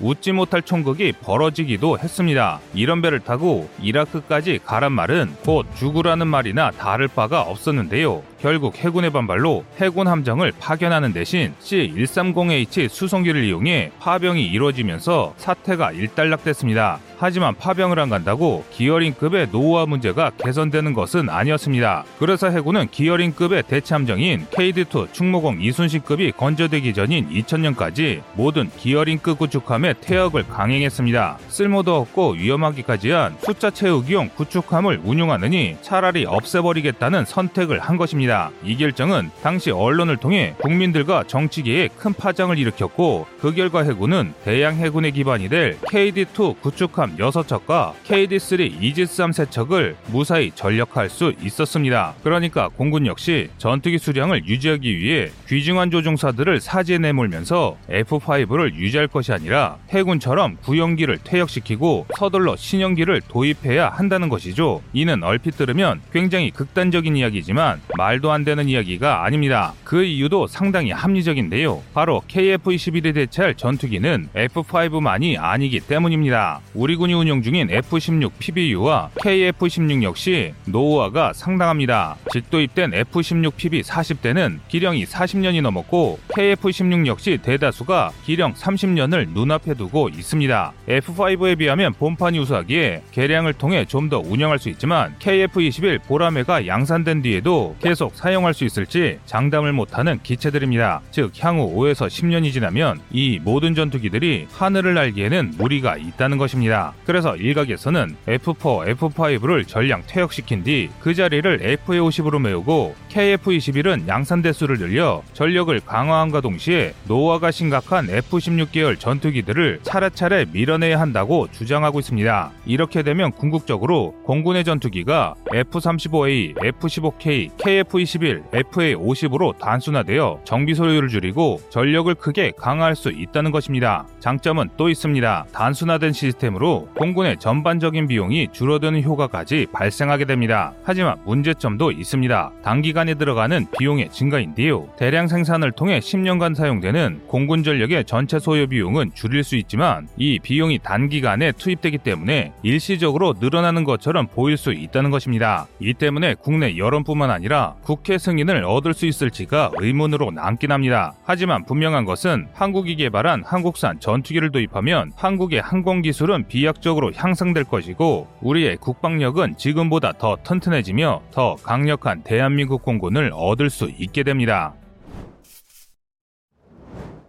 웃지 0.01 0.31
못할 0.31 0.63
총극이 0.63 1.15
벌어지기도 1.21 1.99
했습니다. 1.99 2.61
이런 2.75 3.03
배를 3.03 3.19
타고 3.21 3.69
이라크까지 3.83 4.61
가란 4.65 4.93
말은 4.93 5.35
곧 5.45 5.67
죽으라는 5.75 6.29
말이나 6.29 6.71
다를 6.71 7.09
바가 7.09 7.43
없었는데요. 7.43 8.23
결국 8.41 8.77
해군의 8.77 9.11
반발로 9.11 9.65
해군 9.79 10.07
함정을 10.07 10.53
파견하는 10.61 11.13
대신 11.13 11.53
C-130H 11.61 12.89
수송기를 12.89 13.45
이용해 13.45 13.93
파병이 13.99 14.45
이루어지면서 14.47 15.35
사태가 15.37 15.93
일단락됐습니다. 15.93 17.01
하지만 17.21 17.55
파병을 17.57 17.99
안 17.99 18.09
간다고 18.09 18.65
기어링급의 18.71 19.49
노후화 19.51 19.87
문제가 19.87 20.31
개선되는 20.39 20.95
것은 20.95 21.29
아니었습니다. 21.29 22.05
그래서 22.21 22.49
해군은 22.49 22.87
기어링급의 22.93 23.65
대체함정인 23.65 24.47
KD2 24.53 25.13
충무공 25.13 25.61
이순신급이 25.61 26.33
건조되기 26.33 26.95
전인 26.95 27.29
2000년까지 27.29 28.23
모든 28.35 28.71
기어링급 28.71 29.39
구축함의 29.39 29.97
퇴역을 30.01 30.47
강행했습니다. 30.49 31.39
쓸모도 31.49 31.97
없고 31.97 32.33
위험하기까지 32.39 33.11
한 33.11 33.37
숫자 33.41 33.71
채우기용 33.71 34.31
구축함을 34.37 35.01
운용하느니 35.03 35.77
차라리 35.83 36.25
없애버리겠다는 36.25 37.25
선택을 37.25 37.81
한 37.81 37.97
것입니다. 37.97 38.28
이 38.63 38.77
결정은 38.77 39.31
당시 39.43 39.71
언론을 39.71 40.19
통해 40.19 40.55
국민들과 40.59 41.25
정치계에 41.25 41.89
큰 41.97 42.13
파장을 42.13 42.57
일으켰고 42.59 43.27
그 43.41 43.55
결과 43.55 43.83
해군은 43.83 44.35
대양 44.45 44.77
해군의 44.77 45.13
기반이 45.13 45.49
될 45.49 45.79
KD2 45.81 46.61
구축함 46.61 47.17
6척과 47.17 47.95
KD3 48.05 48.81
이지스3 48.81 49.33
세척을 49.33 49.97
무사히 50.09 50.51
전력할 50.55 51.09
수 51.09 51.33
있었습니다. 51.43 52.15
그러니까 52.23 52.69
공군 52.69 53.07
역시 53.07 53.49
전투기 53.59 53.99
수량을 53.99 54.47
유지하기 54.47 54.99
위해 54.99 55.31
귀중한 55.49 55.91
조종사들을 55.91 56.61
사지에 56.61 56.99
내몰면서 56.99 57.77
F5를 57.89 58.75
유지할 58.75 59.09
것이 59.09 59.33
아니라 59.33 59.79
해군처럼 59.91 60.57
구형기를 60.63 61.19
퇴역시키고 61.25 62.07
서둘러 62.17 62.57
신형기를 62.57 63.23
도입해야 63.29 63.89
한다는 63.89 64.29
것이죠. 64.29 64.83
이는 64.93 65.23
얼핏 65.23 65.57
들으면 65.57 66.01
굉장히 66.13 66.51
극단적인 66.51 67.17
이야기지만 67.17 67.81
말 67.97 68.18
말도 68.19 68.33
안 68.33 68.45
되는 68.45 68.69
이야기가 68.69 69.25
아닙니다. 69.25 69.73
그 69.85 70.05
이유도 70.05 70.47
상당히 70.47 70.91
합리적인데요. 70.91 71.83
바로 71.95 72.23
KF-21이 72.29 73.15
대체할 73.15 73.55
전투기는 73.55 74.29
F5만이 74.35 75.37
아니기 75.39 75.81
때문입니다. 75.81 76.61
우리 76.75 76.97
군이 76.97 77.15
운용 77.15 77.43
중인 77.43 77.71
F-16 77.71 78.33
PBU와 78.39 79.11
KF-16 79.21 80.03
역시 80.03 80.53
노후화가 80.67 81.33
상당합니다. 81.33 82.17
직도 82.33 82.61
입된 82.61 82.95
F-16 82.95 83.57
PB 83.57 83.83
40대는 83.83 84.59
기령이 84.69 85.05
40년이 85.05 85.63
넘었고 85.63 86.19
KF-16 86.29 87.07
역시 87.07 87.39
대다수가 87.43 88.13
기령 88.25 88.55
30년을 88.55 89.29
눈앞에 89.33 89.75
두고 89.75 90.09
있습니다. 90.09 90.73
F5에 90.89 91.59
비하면 91.59 91.93
본판이 91.95 92.39
우수하기에 92.41 93.03
개량을 93.13 93.53
통해 93.55 93.85
좀 93.85 94.09
더 94.09 94.21
운영할 94.21 94.59
수 94.59 94.71
있지만 94.71 95.15
KF-21 95.19 96.01
보라매가 96.05 96.67
양산된 96.67 97.21
뒤에도 97.21 97.77
계속 97.83 98.08
사용할 98.15 98.55
수 98.55 98.65
있을지 98.65 99.19
장담을 99.27 99.73
못하는 99.73 100.19
기체들입니다. 100.23 101.01
즉 101.11 101.33
향후 101.41 101.75
5에서 101.75 102.07
10년이 102.07 102.53
지나면 102.53 103.01
이 103.11 103.39
모든 103.43 103.75
전투기들이 103.75 104.47
하늘을 104.53 104.95
날기에는 104.95 105.55
무리가 105.59 105.97
있다는 105.97 106.39
것입니다. 106.39 106.93
그래서 107.05 107.37
일각에서는 107.37 108.17
F4, 108.27 108.97
F5를 108.97 109.67
전량 109.67 110.03
퇴역시킨 110.07 110.65
뒤 110.65 110.89
그 111.01 111.15
자리를 111.15 111.79
FA50으로 111.87 112.41
메우고 112.41 112.95
KF-21은 113.09 114.07
양산 114.09 114.43
대수를 114.43 114.79
늘려 114.79 115.23
전력을 115.33 115.81
강화함과 115.81 116.41
동시에 116.41 116.95
노화가 117.07 117.51
심각한 117.51 118.09
F-16 118.11 118.73
계열 118.73 118.97
전투기들을 118.97 119.81
차례차례 119.83 120.47
밀어내야 120.53 121.01
한다고 121.01 121.49
주장하고 121.51 122.01
있습니다. 122.01 122.51
이렇게 122.67 123.03
되면 123.03 123.33
궁극적으로 123.33 124.15
공군의 124.25 124.65
전투기가 124.65 125.35
F-35A, 125.55 126.65
F-15K, 126.65 127.57
KF-21, 127.99 128.51
FA-50으로 128.51 129.59
단순화되어 129.59 130.41
정비 130.45 130.75
소요를 130.75 131.09
줄이고 131.09 131.61
전력을 131.71 132.13
크게 132.15 132.53
강화할 132.57 132.95
수 132.95 133.11
있다는 133.11 133.51
것입니다. 133.51 134.07
장점은 134.21 134.69
또 134.77 134.89
있습니다. 134.89 135.47
단순화된 135.53 136.13
시스템으로 136.13 136.89
공군의 136.97 137.39
전반적인 137.39 138.07
비용이 138.09 138.49
줄어드는 138.53 139.03
효과까지 139.03 139.67
발생하게 139.73 140.27
됩니다. 140.27 140.73
하지만 140.85 141.17
문제점도 141.25 141.91
있습니다. 141.93 142.53
단기간에 142.63 143.15
들어가는 143.15 143.67
비용의 143.79 144.11
증가인데요. 144.11 144.89
대량 144.97 145.29
생산을 145.29 145.73
통해 145.73 145.99
10년간 145.99 146.55
사용되는 146.55 147.23
공군 147.27 147.63
전력의 147.63 148.05
전체 148.05 148.39
소요 148.39 148.67
비용은 148.67 149.13
줄일 149.15 149.43
수 149.43 149.57
있지만 149.57 150.09
이 150.17 150.39
비용이 150.39 150.79
단기간에 150.83 151.53
투입되기 151.53 151.99
때문에 151.99 152.53
일시적으로 152.63 153.35
늘어나는 153.41 153.85
것처럼 153.85 154.27
보일 154.29 154.57
수 154.57 154.73
있다는 154.73 155.11
것입니다. 155.11 155.67
이 155.81 155.95
때문에 155.95 156.35
국내 156.35 156.77
여론뿐만 156.77 157.31
아니라 157.31 157.75
국회 157.89 158.19
승인을 158.19 158.67
얻을 158.67 158.93
수 158.93 159.07
있을지가 159.07 159.71
의문으로 159.79 160.31
남긴 160.31 160.73
합니다. 160.73 161.15
하지만 161.25 161.65
분명한 161.65 162.05
것은 162.05 162.47
한국이 162.53 162.97
개발한 162.97 163.45
한국산 163.47 163.99
전투기를 163.99 164.53
도입하면 164.53 165.13
한국의 165.17 165.63
항공 165.63 166.03
기술은 166.03 166.49
비약적으로 166.49 167.13
향상될 167.15 167.65
것이고 167.65 168.29
우리의 168.43 168.77
국방력은 168.77 169.57
지금보다 169.57 170.13
더 170.19 170.37
튼튼해지며 170.43 171.23
더 171.31 171.55
강력한 171.63 172.23
대한민국 172.23 172.83
공군을 172.83 173.31
얻을 173.33 173.71
수 173.71 173.91
있게 173.99 174.23
됩니다. 174.23 174.75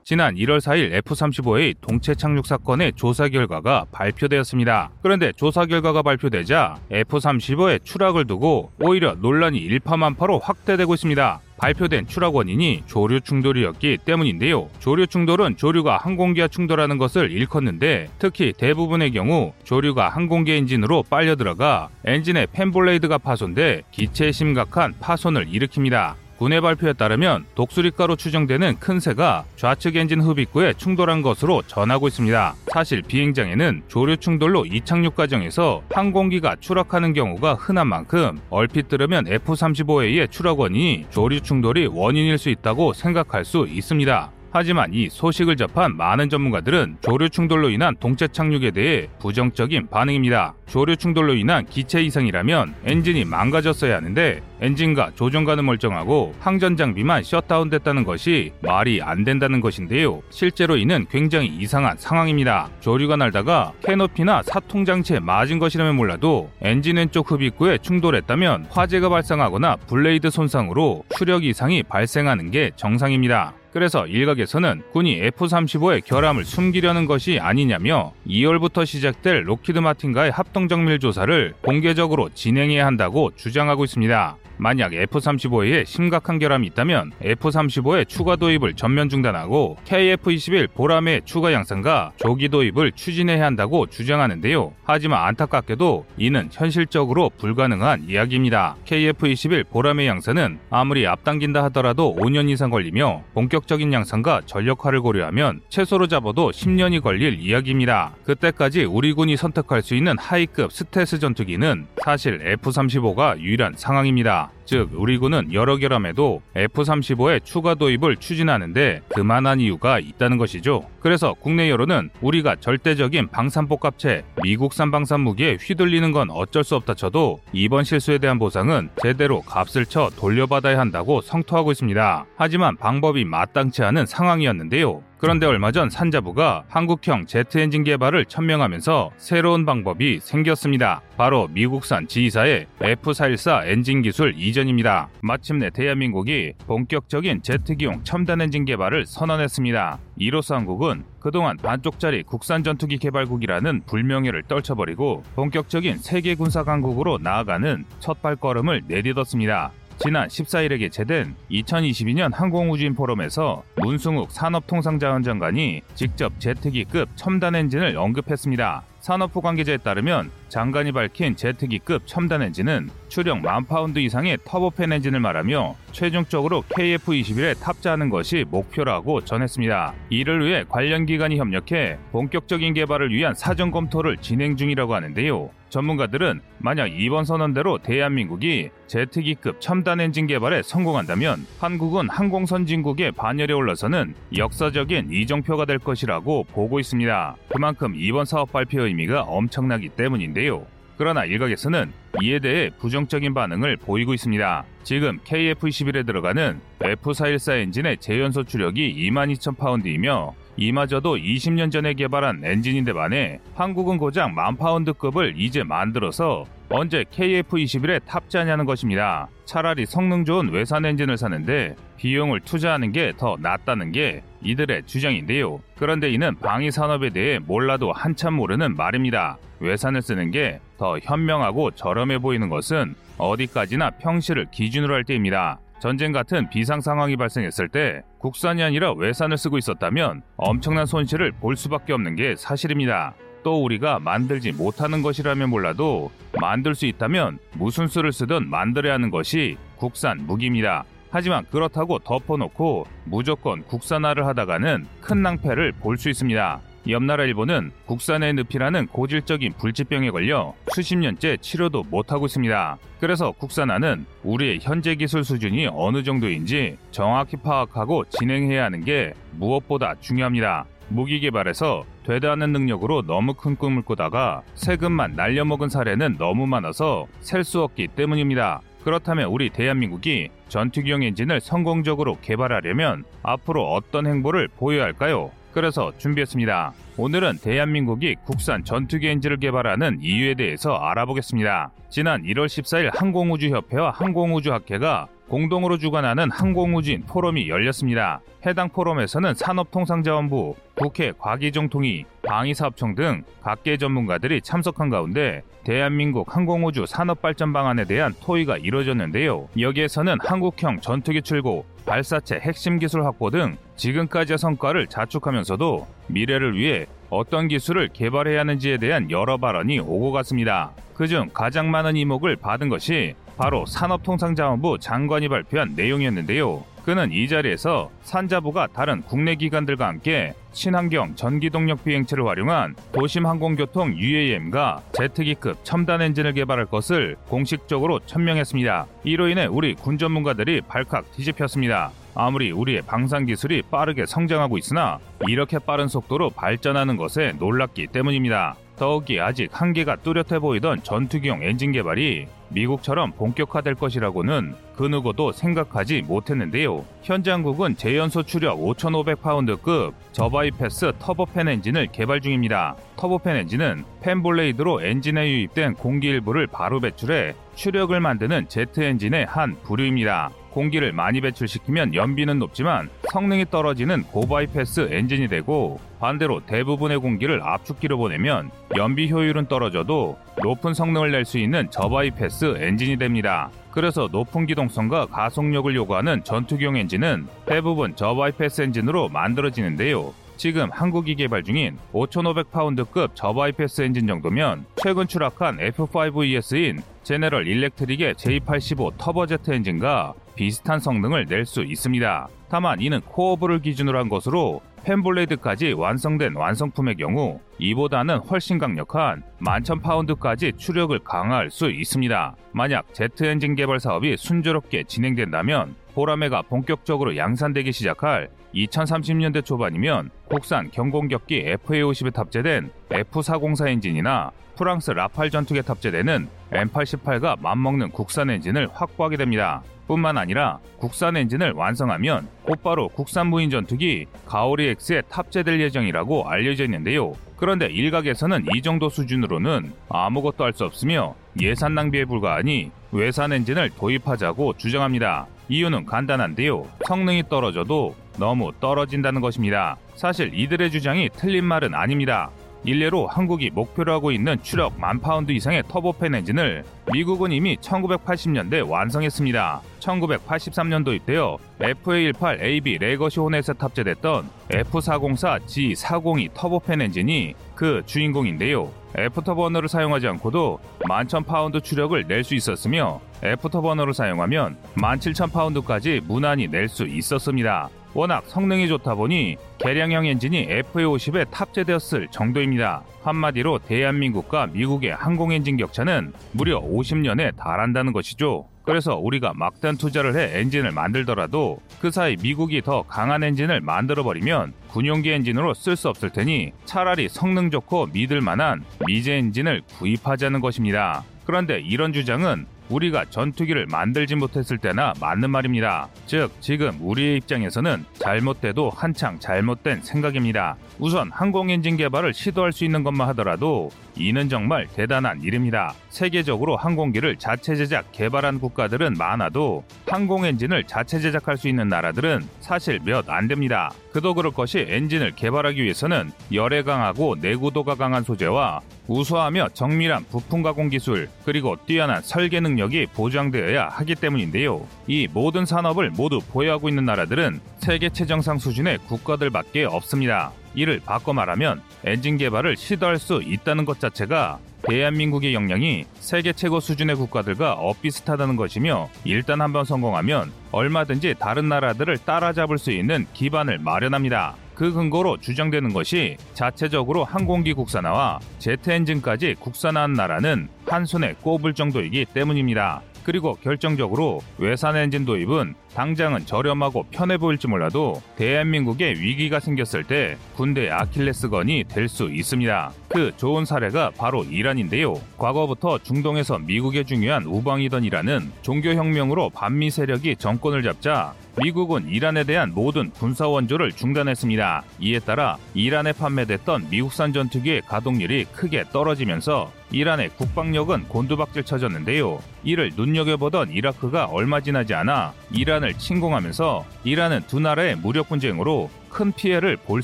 지난 0.10 0.34
1월 0.34 0.58
4일 0.58 0.91
F-35의 1.06 1.76
동체 1.82 2.15
착륙 2.15 2.48
사건의 2.48 2.93
조사 2.95 3.30
결과가 3.30 3.86
발표되었습니다. 3.91 4.89
그런데 5.04 5.32
조사 5.34 5.67
결과가 5.67 6.02
발표되자 6.02 6.78
F-35의 6.89 7.86
추락을 7.86 8.26
두고 8.26 8.72
오히려 8.80 9.13
논란이 9.13 9.60
일파만파로 9.60 10.39
확대되고 10.39 10.95
있습니다. 10.95 11.41
발표된 11.60 12.08
추락 12.08 12.34
원인이 12.34 12.86
조류 12.88 13.22
충돌이었기 13.22 14.00
때문인데요. 14.04 14.69
조류 14.80 15.06
충돌은 15.06 15.58
조류가 15.58 15.98
항공기와 15.98 16.48
충돌하는 16.48 16.98
것을 16.98 17.30
일컫는데 17.30 18.10
특히 18.17 18.52
대부분의 18.58 19.12
경우 19.12 19.54
조류가 19.63 20.10
항공기 20.10 20.54
엔진으로 20.54 21.04
빨려 21.08 21.36
들어가 21.36 21.89
엔진의 22.04 22.48
fan 22.52 22.72
blade가 22.72 23.19
파손돼 23.19 23.84
기체에 23.91 24.32
심각한 24.32 24.95
파손을 25.00 25.45
일으킵니다. 25.45 26.15
군의 26.39 26.62
발표에 26.62 26.93
따르면 26.93 27.43
독수리과로 27.56 28.15
추정되는 28.15 28.80
큰 28.80 29.02
새가 29.02 29.43
좌측 29.58 29.97
엔진 29.97 30.21
흡입구에 30.21 30.73
충돌한 30.78 31.21
것으로 31.21 31.63
전하고 31.67 32.08
있습니다. 32.08 32.56
사실 32.67 33.02
비행장에는 33.02 33.84
조류 33.89 34.15
충돌로 34.15 34.65
이착륙 34.65 35.15
과정에서 35.15 35.84
항공기가 35.91 36.56
추락하는 36.62 37.12
경우가 37.12 37.56
흔한 37.56 37.88
만큼 37.88 38.39
얼핏 38.49 38.88
들으면 38.88 39.28
F-35A의 39.28 40.32
추락 40.32 40.62
원인이 40.62 41.08
조류 41.10 41.41
충돌이 41.41 41.88
원인일 41.88 42.38
수 42.38 42.49
있다고 42.49 42.93
생각할 42.93 43.43
수 43.43 43.67
있습니다. 43.67 44.32
하지만 44.51 44.93
이 44.93 45.09
소식을 45.09 45.55
접한 45.55 45.95
많은 45.95 46.29
전문가들은 46.29 46.97
조류 47.01 47.29
충돌로 47.29 47.69
인한 47.69 47.95
동체 47.99 48.27
착륙에 48.27 48.71
대해 48.71 49.07
부정적인 49.19 49.88
반응입니다. 49.89 50.55
조류 50.67 50.95
충돌로 50.95 51.33
인한 51.33 51.65
기체 51.65 52.01
이상이라면 52.01 52.75
엔진이 52.85 53.25
망가졌어야 53.25 53.97
하는데 53.97 54.41
엔진과 54.62 55.12
조종간은 55.15 55.65
멀쩡하고 55.65 56.33
항전 56.39 56.77
장비만 56.77 57.23
셧다운됐다는 57.23 58.03
것이 58.03 58.51
말이 58.62 59.01
안 59.01 59.23
된다는 59.23 59.62
것인데요. 59.62 60.21
실제로 60.29 60.77
이는 60.77 61.05
굉장히 61.09 61.47
이상한 61.47 61.97
상황입니다. 61.97 62.69
조류가 62.79 63.15
날다가 63.15 63.73
캐노피나 63.83 64.43
사통 64.43 64.85
장치에 64.85 65.19
맞은 65.19 65.59
것이라면 65.59 65.95
몰라도 65.95 66.49
엔진 66.62 66.97
왼쪽 66.97 67.31
흡입구에 67.31 67.77
충돌했다면 67.79 68.67
화재가 68.69 69.09
발생하거나 69.09 69.77
blade 69.88 70.30
손상으로 70.29 71.03
추력 71.15 71.45
이상이 71.45 71.83
발생하는 71.83 72.51
게 72.51 72.71
정상입니다. 72.75 73.53
그래서 73.71 74.08
일각에서는 74.08 74.82
군이 74.91 75.19
F-35의 75.21 76.03
결함을 76.03 76.45
숨기려는 76.45 77.05
것이 77.05 77.39
아니냐며 77.39 78.13
2월부터 78.27 78.86
시작될 78.86 79.47
록히드 79.47 79.80
마틴과의 79.79 80.32
합동 80.32 80.67
정밀 80.67 80.99
조사를 80.99 81.53
공개적으로 81.62 82.29
진행해야 82.34 82.86
한다고 82.86 83.32
주장하고 83.36 83.84
있습니다. 83.84 84.38
만약 84.60 84.93
F-35에 84.93 85.86
심각한 85.86 86.38
결함이 86.38 86.67
있다면 86.67 87.13
F-35의 87.22 88.08
추가 88.08 88.36
도입을 88.36 88.74
전면 88.74 89.08
중단하고 89.08 89.78
KF-21 89.86 90.74
보라매의 90.73 91.21
추가 91.24 91.54
양산과 91.54 92.12
조기 92.17 92.50
도입을 92.50 92.91
추진해야 92.91 93.45
한다고 93.45 93.86
주장하는데요. 93.88 94.74
하지만 94.84 95.24
안타깝게도 95.24 96.06
이는 96.17 96.50
현실적으로 96.52 97.32
불가능한 97.38 98.04
이야기입니다. 98.10 98.76
KF-21 98.86 99.69
보람의 99.69 100.08
양산은 100.08 100.60
아무리 100.69 101.08
앞당긴다 101.08 101.63
하더라도 101.65 102.13
5년 102.17 102.50
이상 102.50 102.69
걸리며 102.69 103.24
본격적인 103.34 103.93
양산과 103.93 104.41
전력화를 104.45 105.00
고려하면 105.00 105.62
최소로 105.69 106.08
잡아도 106.08 106.52
10년이 106.52 107.02
걸릴 107.02 107.39
이야기입니다. 107.39 108.12
그때까지 108.26 108.84
우리 108.84 109.13
군이 109.13 109.38
선택할 109.38 109.82
수 109.82 109.95
있는 109.95 110.17
하이급 110.19 110.74
스텔스 110.74 111.19
전투기는 111.19 111.88
사실 112.04 112.41
F-35가 112.43 113.39
유일한 113.39 113.74
상황입니다. 113.78 114.48
즉 114.65 114.91
우리 114.93 115.17
군은 115.17 115.51
여러 115.51 115.77
결함에도 115.77 116.43
F-35의 116.55 117.43
추가 117.43 117.73
도입을 117.73 118.17
추진하는데 118.17 119.01
그만한 119.09 119.59
이유가 119.59 119.97
있다는 119.97 120.38
것이죠. 120.38 120.85
그래서 120.99 121.33
국내 121.33 121.71
여론은 121.71 122.12
우리가 122.21 122.57
절대적인 122.57 123.29
방산복합체 123.29 124.23
미국산 124.43 124.91
방산 124.91 125.21
무기에 125.21 125.57
휘둘리는 125.59 126.12
건 126.12 126.29
어쩔 126.29 126.63
수 126.63 126.75
없다 126.75 126.93
쳐도 126.93 127.39
이번 127.51 127.83
실수에 127.83 128.19
대한 128.19 128.38
보상은 128.38 128.89
제대로 129.01 129.41
값을 129.41 129.88
쳐 129.88 130.12
돌려받아야 130.15 130.77
한다고 130.77 131.21
성토하고 131.21 131.71
있습니다. 131.71 132.25
하지만 132.35 132.77
방법이 132.77 133.25
마땅치 133.25 133.83
않은 133.83 134.05
상황이었는데요. 134.05 135.01
그런데 135.19 135.45
얼마 135.45 135.73
전 135.73 135.89
산자부가 135.89 136.63
한국형 136.69 137.25
제트 137.25 137.58
엔진 137.58 137.84
개발을 137.84 138.25
천명하면서 138.25 139.12
새로운 139.17 139.65
방법이 139.65 140.19
생겼습니다. 140.21 141.01
바로 141.17 141.49
미국산 141.51 142.08
GE사의 142.08 142.67
F414 142.79 143.67
엔진 143.67 144.01
기술 144.01 144.34
이전입니다. 144.38 145.10
마침내 145.21 145.69
대한민국이 145.71 146.53
본격적인 146.67 147.43
제트기용 147.43 148.05
첨단 148.05 148.39
엔진 148.39 148.63
개발을 148.63 149.05
선언했습니다. 149.05 149.99
이로써 150.15 150.55
한국은 150.55 151.03
그동안 151.19 151.58
반쪽짜리 151.58 152.23
국산 152.23 152.63
전투기 152.63 152.97
개발국이라는 152.97 153.82
불명예를 153.88 154.43
떨쳐버리고 154.43 155.23
본격적인 155.36 155.97
세계 155.97 156.36
군사 156.36 156.63
강국으로 156.63 157.17
나아가는 157.21 157.84
첫 157.99 158.21
발걸음을 158.21 158.84
내딛었습니다. 158.88 159.71
지난 160.01 160.29
14일에 160.29 160.79
개최된 160.79 161.35
2022년 161.51 162.33
항공우주인 162.33 162.95
포럼에서 162.95 163.63
문승욱 163.75 164.31
산업통상자원 164.31 165.23
장관이 165.23 165.81
직접 165.93 166.39
제트기급 166.39 167.09
첨단 167.17 167.53
엔진을 167.55 167.97
언급했습니다. 167.97 168.83
산업부 169.01 169.41
관계자에 169.41 169.75
따르면 169.75 170.31
장관이 170.49 170.91
밝힌 170.91 171.35
제트기급 171.35 172.07
첨단 172.07 172.41
엔진은 172.41 172.89
추력 173.08 173.41
만 173.41 173.65
파운드 173.65 173.99
이상의 173.99 174.39
터보팬 174.43 174.91
엔진을 174.91 175.19
말하며 175.19 175.75
최종적으로 175.91 176.63
KF-21에 176.69 177.59
탑재하는 177.59 178.09
것이 178.09 178.45
목표라고 178.49 179.23
전했습니다. 179.23 179.93
이를 180.09 180.45
위해 180.45 180.63
관련 180.67 181.05
기관이 181.05 181.38
협력해 181.38 181.97
본격적인 182.12 182.73
개발을 182.73 183.12
위한 183.12 183.33
사전 183.35 183.71
검토를 183.71 184.17
진행 184.17 184.57
중이라고 184.57 184.93
하는데요. 184.93 185.51
전문가들은 185.69 186.41
만약 186.57 186.88
이번 186.88 187.25
선언대로 187.25 187.77
대한민국이 187.77 188.69
제트기급 188.88 189.62
첨단 189.62 190.01
엔진 190.01 190.25
개발에 190.25 190.63
성공한다면 190.63 191.45
한국은 191.59 192.09
항공 192.09 192.47
선진국의 192.47 193.12
반열에 193.12 193.53
올라서는 193.53 194.15
역사적인 194.35 195.12
이정표가 195.12 195.65
될 195.65 195.77
것이라고 195.77 196.45
보고 196.45 196.79
있습니다. 196.79 197.35
그만큼 197.49 197.93
이번 197.95 198.25
사업 198.25 198.51
발표 198.51 198.83
의미가 198.83 199.21
엄청나기 199.21 199.89
때문인데 199.89 200.38
요. 200.47 200.65
그러나 200.97 201.23
일각에서는 201.23 201.93
이에 202.21 202.39
대해 202.39 202.69
부정적인 202.78 203.34
반응을 203.34 203.78
보이고 203.78 204.13
있습니다. 204.13 204.65
지금 204.84 205.17
KF-21에 205.19 206.06
들어가는 206.06 206.60
F414 206.80 207.60
엔진의 207.60 207.97
재연소 207.99 208.43
추력이 208.43 209.10
22,000파운드이며 209.10 210.34
이마저도 210.58 211.15
20년 211.15 211.71
전에 211.71 211.93
개발한 211.93 212.41
엔진인데 212.43 212.91
반해 212.91 213.39
한국은 213.56 213.97
고작 213.97 214.34
만파운드급을 214.34 215.36
이제 215.38 215.63
만들어서 215.63 216.45
언제 216.69 217.06
KF-21에 217.12 218.04
탑재하냐는 218.06 218.65
것입니다. 218.65 219.30
차라리 219.45 219.86
성능 219.86 220.25
좋은 220.25 220.49
외산 220.52 220.86
엔진을 220.86 221.17
사는데 221.17 221.75
비용을 221.97 222.41
투자하는 222.41 222.91
게 222.91 223.13
더 223.17 223.38
낫다는 223.39 223.93
게 223.93 224.21
이들의 224.43 224.84
주장인데요. 224.86 225.62
그런데 225.78 226.12
이는 226.12 226.36
방위 226.39 226.71
산업에 226.71 227.10
대해 227.10 227.39
몰라도 227.39 227.91
한참 227.93 228.34
모르는 228.36 228.75
말입니다. 228.75 229.38
외산을 229.60 230.02
쓰는 230.02 230.32
게 230.32 230.60
더 230.80 230.98
현명하고 230.98 231.72
저렴해 231.72 232.19
보이는 232.19 232.48
것은 232.50 232.95
어디까지나 233.17 233.91
평시를 233.91 234.48
기준으로 234.50 234.93
할 234.95 235.04
때입니다. 235.04 235.60
전쟁 235.80 236.12
같은 236.13 236.50
비상 236.50 236.80
상황이 236.82 237.15
발생했을 237.17 237.67
때 237.69 238.02
국산이 238.17 238.63
아니라 238.63 238.93
외산을 238.93 239.38
쓰고 239.38 239.58
있었다면 239.58 240.22
엄청난 240.38 240.86
손실을 240.86 241.34
볼 241.34 241.56
수밖에 241.58 241.93
없는 241.93 242.15
게 242.15 242.36
사실입니다. 242.38 243.13
또 243.43 243.63
우리가 243.63 244.00
만들지 244.00 244.52
못하는 244.54 245.02
것이라면 245.02 245.50
몰라도 245.50 246.12
만들 246.39 246.76
수 246.76 246.86
있다면 246.86 247.39
무슨 247.54 247.88
수를 247.88 248.12
쓰든 248.13 248.50
만들어야 248.50 248.93
하는 248.93 249.10
것이 249.10 249.58
국산 249.78 250.26
무기입니다. 250.26 250.84
하지만 251.12 251.45
그렇다고 251.52 252.00
덮어놓고 252.00 252.86
무조건 253.06 253.63
국산화를 253.63 254.26
하다가는 254.28 254.86
큰 255.02 255.22
낭패를 255.22 255.74
볼 255.74 255.98
수 255.98 256.10
있습니다. 256.10 256.60
옆나라 256.88 257.26
일본은 257.26 257.72
국산의 257.86 258.34
늪이라는 258.34 258.88
고질적인 258.88 259.54
불치병에 259.58 260.12
걸려 260.12 260.54
수십 260.74 260.96
년째 260.96 261.38
치료도 261.42 261.84
못하고 261.89 262.26
있습니다. 262.26 262.78
그래서 263.00 263.32
국산화는 263.32 264.06
우리의 264.24 264.60
현재 264.62 264.96
기술 264.96 265.24
수준이 265.24 265.68
어느 265.72 266.04
정도인지 266.04 266.78
정확히 266.92 267.38
파악하고 267.38 268.06
진행해야 268.10 268.65
하는 268.65 268.84
게 268.84 269.13
무엇보다 269.34 269.96
중요합니다. 270.00 270.65
무기 270.88 271.20
개발에서 271.20 271.86
되다 272.04 272.32
않는 272.32 272.52
능력으로 272.52 273.04
너무 273.04 273.34
큰 273.36 273.56
꿈을 273.56 273.84
꾸다가 273.84 274.42
세금만 274.56 275.15
날려먹은 275.15 275.70
사례는 275.70 276.15
너무 276.18 276.48
많아서 276.48 277.08
셀 277.20 277.44
수 277.44 277.62
없기 277.62 277.89
때문입니다. 277.89 278.62
그렇다면 278.84 279.26
우리 279.26 279.50
대한민국이 279.50 280.30
전투기용 280.48 281.04
엔진을 281.04 281.42
성공적으로 281.42 282.18
개발하려면 282.22 283.04
앞으로 283.22 283.72
어떤 283.74 284.08
행보를 284.08 284.48
보여야 284.48 284.86
할까요? 284.86 285.32
그래서 285.53 285.91
준비했습니다. 285.97 286.73
오늘은 286.99 287.38
대한민국이 287.41 288.17
국산 288.25 288.65
전투기 288.65 289.07
엔진을 289.07 289.38
개발하는 289.38 289.99
이유에 290.01 290.33
대해서 290.33 290.75
알아보겠습니다. 290.75 291.71
지난 291.88 292.23
1월 292.23 292.47
14일 292.47 292.93
항공우주협회와 292.93 293.91
항공우주학회가 293.91 295.07
공동으로 295.29 295.77
주관하는 295.77 296.29
항공우주인 296.29 297.03
포럼이 297.07 297.47
열렸습니다. 297.47 298.19
해당 298.45 298.67
포럼에서는 298.67 299.33
산업통상자원부, 299.33 300.55
국회 300.75 301.13
과기정통위, 301.17 302.03
방위사업청 302.27 302.95
등 302.95 303.23
각계 303.41 303.77
전문가들이 303.77 304.41
참석한 304.41 304.89
가운데 304.89 305.41
대한민국 305.63 306.35
항공우주 306.35 306.85
산업발전 306.85 307.53
방안에 307.53 307.85
대한 307.85 308.13
토의가 308.19 308.57
이뤄졌는데요. 308.57 309.47
여기에서는 309.57 310.17
한국형 310.19 310.81
전투기 310.81 311.21
출고, 311.21 311.65
발사체 311.85 312.39
핵심 312.39 312.77
기술 312.77 313.03
확보 313.03 313.29
등 313.29 313.57
지금까지의 313.75 314.38
성과를 314.38 314.88
자축하면서도 314.88 315.88
미래를 316.07 316.55
위해 316.55 316.85
어떤 317.10 317.47
기술을 317.47 317.89
개발해야 317.93 318.41
하는지에 318.41 318.78
대한 318.78 319.10
여러 319.10 319.38
발언이 319.38 319.80
오고 319.80 320.12
갔습니다. 320.12 320.71
그중 320.93 321.30
가장 321.34 321.71
많은 321.71 321.95
이목을 321.95 322.36
받은 322.36 322.69
것이 322.69 323.15
바로 323.38 323.65
산업통상자원부 323.65 324.80
장관이 324.80 325.30
발표한 325.30 325.73
내용이었는데요. 325.75 326.63
그는 326.84 327.12
이 327.12 327.28
자리에서 327.28 327.89
산자부가 328.02 328.67
다른 328.73 329.02
국내 329.04 329.36
기관들과 329.36 329.88
함께 329.88 330.34
친환경 330.52 331.15
전기동력 331.15 331.84
비행체를 331.84 332.25
활용한 332.25 332.75
도심 332.91 333.25
항공교통 333.25 333.95
UAM과 333.97 334.82
제트기급 334.93 335.63
첨단 335.63 336.02
엔진을 336.02 336.34
개발할 336.34 336.65
것을 336.65 337.15
공식적으로 337.28 337.99
천명했습니다. 337.99 338.88
이로 339.04 339.28
인해 339.30 339.45
우리 339.45 339.75
군 339.75 339.97
전문가들이 339.97 340.62
발칵 340.62 341.12
뒤집혔습니다. 341.12 341.91
아무리 342.21 342.51
우리의 342.51 342.82
방산 342.82 343.25
기술이 343.25 343.62
빠르게 343.71 344.05
성장하고 344.05 344.58
있으나 344.58 344.99
이렇게 345.29 345.58
빠른 345.58 345.88
속도로 345.88 346.32
발전하는 346.32 346.97
것에 346.97 347.34
놀랐기 347.39 347.88
때문입니다. 347.88 348.55
더욱이 348.75 349.21
아직 349.21 349.49
한계가 349.53 349.95
뚜렷해 349.97 350.39
보이던 350.39 350.84
전투기용 350.84 351.43
엔진 351.43 351.71
개발이 351.71 352.27
미국처럼 352.49 353.13
본격화될 353.13 353.75
것이라고는 353.75 354.53
그 354.75 354.84
누구도 354.84 355.32
생각하지 355.32 356.01
못했는데요. 356.01 356.84
현재 357.03 357.32
한국은 357.32 357.77
재연소 357.77 358.23
추력 358.23 358.60
5,500파운드급 358.60 359.93
저bypass 360.12 360.93
터보팬 360.99 361.47
엔진을 361.47 361.88
개발 361.93 362.19
중입니다. 362.19 362.75
터보팬 362.97 363.38
엔진은 363.38 363.86
fan 364.02 364.25
blade로 364.25 364.82
엔진에 364.82 365.25
유입된 365.25 365.75
공기 365.75 366.08
일부를 366.08 366.47
바로 366.47 366.82
배출해 366.82 367.34
추력을 367.55 367.97
만드는 367.97 368.49
제트 368.49 368.82
엔진의 368.82 369.25
한 369.25 369.55
부류입니다. 369.63 370.32
공기를 370.51 370.93
많이 370.93 371.21
배출시키면 371.21 371.93
연비는 371.95 372.39
높지만 372.39 372.89
성능이 373.12 373.45
떨어지는 373.49 374.03
고바이패스 374.03 374.89
엔진이 374.91 375.27
되고 375.27 375.79
반대로 375.99 376.39
대부분의 376.45 376.99
공기를 376.99 377.41
압축기로 377.41 377.97
보내면 377.97 378.51
연비 378.77 379.12
효율은 379.12 379.47
떨어져도 379.47 380.17
높은 380.43 380.73
성능을 380.73 381.12
낼 381.12 381.25
수 381.25 381.38
있는 381.38 381.69
저바이패스 381.69 382.55
엔진이 382.57 382.97
됩니다. 382.97 383.49
그래서 383.71 384.07
높은 384.12 384.45
기동성과 384.45 385.07
가속력을 385.07 385.75
요구하는 385.75 386.23
전투기용 386.23 386.77
엔진은 386.77 387.27
대부분 387.45 387.95
저바이패스 387.95 388.62
엔진으로 388.62 389.09
만들어지는데요. 389.09 390.13
지금 390.39 390.69
한국이 390.71 391.15
개발 391.15 391.43
중인 391.43 391.78
5,500파운드급 391.91 393.13
저바이패스 393.13 393.82
엔진 393.82 394.08
정도면 394.08 394.65
최근 394.78 395.06
추락한 395.06 395.58
F5E 395.58 395.95
엔진인 395.95 396.82
제네럴 397.04 397.45
일렉트릭의 397.45 398.13
J85 398.15 398.93
터보제트 398.97 399.52
엔진과 399.52 400.13
비슷한 400.36 400.80
성능을 400.80 401.25
낼 401.28 401.45
수 401.45 401.62
있습니다. 401.62 402.30
다만 402.47 402.80
이는 402.80 403.02
코어부를 403.02 403.60
기준으로 403.60 403.99
한 403.99 404.08
것으로 404.08 404.62
fan 404.86 405.06
blade까지 405.06 405.73
완성된 405.73 406.36
완성품의 406.38 406.95
경우 406.95 407.41
이보다는 407.58 408.19
훨씬 408.19 408.58
강력한 408.58 409.23
11,000파운드까지 409.41 410.58
추력을 410.58 410.97
강화할 410.99 411.52
수 411.52 411.69
있습니다. 411.69 412.36
만약 412.54 412.93
제트 412.93 413.25
엔진 413.25 413.56
개발 413.56 413.82
사업이 413.82 414.15
순조롭게 414.15 414.86
진행된다면 414.86 415.75
보라매가 415.93 416.43
본격적으로 416.43 417.17
양산되기 417.17 417.71
시작할 417.71 418.30
2030년대 418.54 419.45
초반이면 419.45 420.10
국산 420.30 420.69
경공격기 420.71 421.45
FA-50에 421.45 422.13
탑재된 422.13 422.71
F404 422.89 423.67
엔진이나 423.69 424.32
프랑스 424.56 424.91
라팔 424.91 425.30
전투기에 425.30 425.62
탑재되는 425.62 426.28
M88과 426.52 427.39
맞먹는 427.41 427.91
국산 427.91 428.30
엔진을 428.30 428.69
확보하게 428.73 429.17
됩니다. 429.17 429.62
뿐만 429.88 430.17
아니라 430.17 430.60
국산 430.78 431.17
엔진을 431.17 431.54
완성하면 431.54 432.28
곧바로 432.43 432.89
국산 432.89 433.28
무인 433.28 433.49
전투기 433.49 434.06
가오리 434.28 434.67
X에 434.80 435.02
탑재될 435.10 435.60
예정이라고 435.62 436.30
알려져 436.30 436.65
있는데요. 436.65 437.13
그런데 437.38 437.67
일각에서는 437.67 438.45
이 438.54 438.62
정도 438.62 438.89
수준으로는 438.89 439.71
아무것도 439.89 440.43
할 440.43 440.54
수 440.54 440.65
없으며 440.65 441.15
예산 441.41 441.73
낭비에 441.73 442.06
불과하니 442.06 442.69
외산 442.91 443.32
엔진을 443.32 443.71
도입하자고 443.71 444.54
주장합니다. 444.58 445.25
이유는 445.49 445.85
간단한데요. 445.85 446.65
성능이 446.88 447.23
떨어져도 447.27 447.95
너무 448.17 448.51
떨어진다는 448.59 449.21
것입니다. 449.21 449.77
사실 449.95 450.31
이들의 450.33 450.71
주장이 450.71 451.09
틀린 451.15 451.43
말은 451.45 451.73
아닙니다. 451.73 452.29
일례로 452.65 453.07
한국이 453.07 453.49
목표로 453.51 453.91
하고 453.93 454.12
있는 454.12 454.38
추력 454.43 454.77
만 454.79 454.99
파운드 454.99 455.31
이상의 455.31 455.63
터보팬 455.67 456.13
엔진을 456.13 456.65
미국은 456.91 457.31
이미 457.31 457.55
1980년대 457.57 458.69
완성했습니다. 458.69 459.62
1983년 459.79 460.83
도입되어 460.83 461.38
FA18AB 461.59 462.79
레거시 462.79 463.19
호넷에 463.21 463.53
탑재됐던 463.53 464.29
F404G402 464.49 466.33
터보팬 466.33 466.81
엔진이 466.81 467.33
그 467.55 467.81
주인공인데요. 467.85 468.71
애프터버너를 468.97 469.69
사용하지 469.69 470.08
않고도 470.08 470.60
11,000파운드 470.84 471.63
추력을 471.63 472.02
낼 472.08 472.23
수 472.23 472.36
있었으며 472.36 472.99
애프터버너를 473.23 473.93
사용하면 473.93 474.58
17,000파운드까지 474.75 476.04
무난히 476.06 476.48
낼 476.48 476.67
수 476.67 476.85
있었습니다. 476.85 477.69
워낙 477.96 478.23
성능이 478.27 478.67
좋다 478.67 478.94
보니 478.96 479.37
개량형 479.58 480.06
엔진이 480.06 480.48
FA50에 480.48 481.29
탑재되었을 481.31 482.10
정도입니다. 482.12 482.83
한마디로 483.02 483.60
대한민국과 483.60 484.48
미국의 484.48 484.94
항공 484.94 485.31
엔진 485.31 485.58
격차는 485.58 486.13
무려 486.33 486.62
50년에 486.62 487.35
달한다는 487.35 487.92
것이죠. 487.92 488.48
그래서 488.63 488.95
우리가 488.95 489.33
막대한 489.35 489.77
투자를 489.77 490.15
해 490.15 490.39
엔진을 490.39 490.71
만들더라도 490.71 491.60
그 491.81 491.91
사이 491.91 492.15
미국이 492.21 492.62
더 492.62 492.83
강한 492.83 493.23
엔진을 493.23 493.62
만들어버리면 493.62 494.53
군용기 494.67 495.10
엔진으로 495.10 495.53
쓸 495.53 495.75
수 495.75 495.89
없을 495.89 496.10
테니 496.12 496.51
차라리 496.65 497.10
성능 497.10 497.49
좋고 497.49 497.87
믿을 497.87 498.21
만한 498.21 498.63
미제 498.85 499.13
엔진을 499.13 499.62
구입하자는 499.77 500.39
것입니다. 500.41 501.03
그런데 501.25 501.60
이런 501.60 501.93
주장은 501.93 502.45
우리가 502.70 503.06
전투기를 503.10 503.65
만들지 503.67 504.15
못했을 504.15 504.58
때나 504.58 504.94
맞는 505.02 505.30
말입니다. 505.30 505.90
즉, 506.06 506.32
지금 506.40 506.78
우리의 506.82 507.17
입장에서는 507.17 507.86
잘못돼도 507.94 508.70
한참 508.69 509.19
잘못된 509.20 509.82
생각입니다. 509.82 510.56
우선 510.78 511.12
항공엔진 511.12 511.78
개발을 511.78 512.13
시도할 512.13 512.54
수 512.54 512.63
있는 512.63 512.84
것만 512.84 513.08
하더라도 513.10 513.70
이는 513.98 514.30
정말 514.30 514.67
대단한 514.67 515.22
일입니다. 515.22 515.74
세계적으로 515.90 516.56
항공기를 516.56 517.17
자체 517.17 517.56
제작, 517.56 517.92
개발한 517.92 518.40
국가들은 518.40 518.94
많아도 518.98 519.65
항공엔진을 519.88 520.65
자체 520.65 521.00
제작할 521.00 521.36
수 521.36 521.50
있는 521.50 521.67
나라들은 521.67 522.22
사실 522.40 522.80
몇 522.86 523.10
안 523.10 523.28
됩니다. 523.28 523.72
그도 523.92 524.13
그럴 524.13 524.32
것이 524.32 524.65
엔진을 524.70 525.15
개발하기 525.15 525.63
위해서는 525.63 526.12
열에 526.32 526.62
강하고 526.62 527.15
내구도가 527.20 527.74
강한 527.76 528.04
소재와 528.04 528.62
우수하며 528.88 529.50
정밀한 529.54 530.06
부품 530.12 530.44
가공 530.44 530.70
기술 530.70 531.10
그리고 531.26 531.56
뛰어난 531.65 532.02
설계 532.02 532.40
능력 532.40 532.58
이 532.60 532.85
보장되어야 532.87 533.69
하기 533.69 533.95
때문인데요. 533.95 534.67
이 534.87 535.07
모든 535.12 535.45
산업을 535.45 535.91
모두 535.91 536.19
보유하고 536.19 536.69
있는 536.69 536.85
나라들은 536.85 537.39
세계 537.60 537.89
최정상 537.89 538.37
수준의 538.37 538.79
국가들밖에 538.87 539.65
없습니다. 539.65 540.31
이를 540.55 540.81
바꿔 540.83 541.13
말하면 541.13 541.62
엔진 541.85 542.17
개발을 542.17 542.57
시도할 542.57 542.97
수 542.97 543.21
있다는 543.23 543.65
것 543.65 543.79
자체가 543.79 544.39
대한민국의 544.63 545.33
역량이 545.33 545.85
세계 545.99 546.33
최고 546.33 546.60
수준의 546.60 546.97
국가들과 546.97 547.53
엇비슷하다는 547.53 548.35
것이며 548.35 548.89
일단 549.05 549.41
한번 549.41 549.63
성공하면 549.63 550.31
얼마든지 550.51 551.15
다른 551.19 551.47
나라들을 551.47 551.97
따라잡을 551.99 552.57
수 552.57 552.71
있는 552.71 553.07
기반을 553.13 553.60
마련합니다. 553.60 554.35
그 554.60 554.73
근거로 554.73 555.15
주장되는 555.15 555.71
것이 555.71 556.17
자체적으로 556.33 557.05
항공기 557.05 557.53
국산화와 557.53 558.19
제트 558.39 558.69
엔진까지 558.69 559.35
국산화한 559.39 559.93
나라는 559.93 560.49
한 560.65 560.83
손에 560.83 561.13
꼽을 561.21 561.53
정도이기 561.53 562.07
때문입니다. 562.13 562.81
그리고 563.05 563.35
결정적으로 563.35 564.19
외산 564.37 564.75
엔진 564.75 565.05
도입은 565.05 565.55
당장은 565.74 566.26
저렴하고 566.26 566.86
편해 566.92 567.17
보일지 567.17 567.48
몰라도 567.48 568.02
대한민국에 568.17 568.92
위기가 568.92 569.40
생겼을 569.40 569.84
때 569.84 570.17
군대의 570.36 570.72
아킬레스건이 570.72 571.65
될 571.67 571.90
수 571.90 572.10
있습니다. 572.12 572.72
그 572.88 573.12
좋은 573.17 573.46
사례가 573.46 573.92
바로 573.98 574.24
이란인데요. 574.24 574.94
과거부터 575.17 575.80
중동에서 575.80 576.38
미국의 576.38 576.86
중요한 576.86 577.24
우방이던 577.26 577.84
이란은 577.84 578.32
종교혁명으로 578.44 579.32
반미 579.32 579.72
세력이 579.72 580.17
정권을 580.17 580.62
잡자 580.62 581.13
미국은 581.42 581.88
이란에 581.88 582.24
대한 582.26 582.54
모든 582.54 582.92
군사 582.92 583.28
원조를 583.28 583.72
중단했습니다. 583.72 584.63
이에 584.82 585.00
따라 585.00 585.38
이란에 585.54 585.94
판매됐던 585.94 586.67
미국산 586.70 587.13
전투기의 587.13 587.62
가동률이 587.62 588.26
크게 588.26 588.65
떨어지면서 588.72 589.52
이란의 589.72 590.10
국방력은 590.17 590.86
곤두박질 590.90 591.44
쳐졌는데요. 591.44 592.20
이를 592.44 592.72
눈여겨보던 592.76 593.52
이라크가 593.52 594.06
얼마 594.06 594.42
지나지 594.42 594.74
않아 594.74 595.13
이란 595.32 595.58
을 595.63 595.73
침공하면서 595.73 596.65
이란은 596.83 597.21
두 597.27 597.39
나라의 597.39 597.75
무력 597.75 598.10
분쟁으로 598.10 598.69
큰 598.89 599.12
피해를 599.12 599.57
볼 599.57 599.83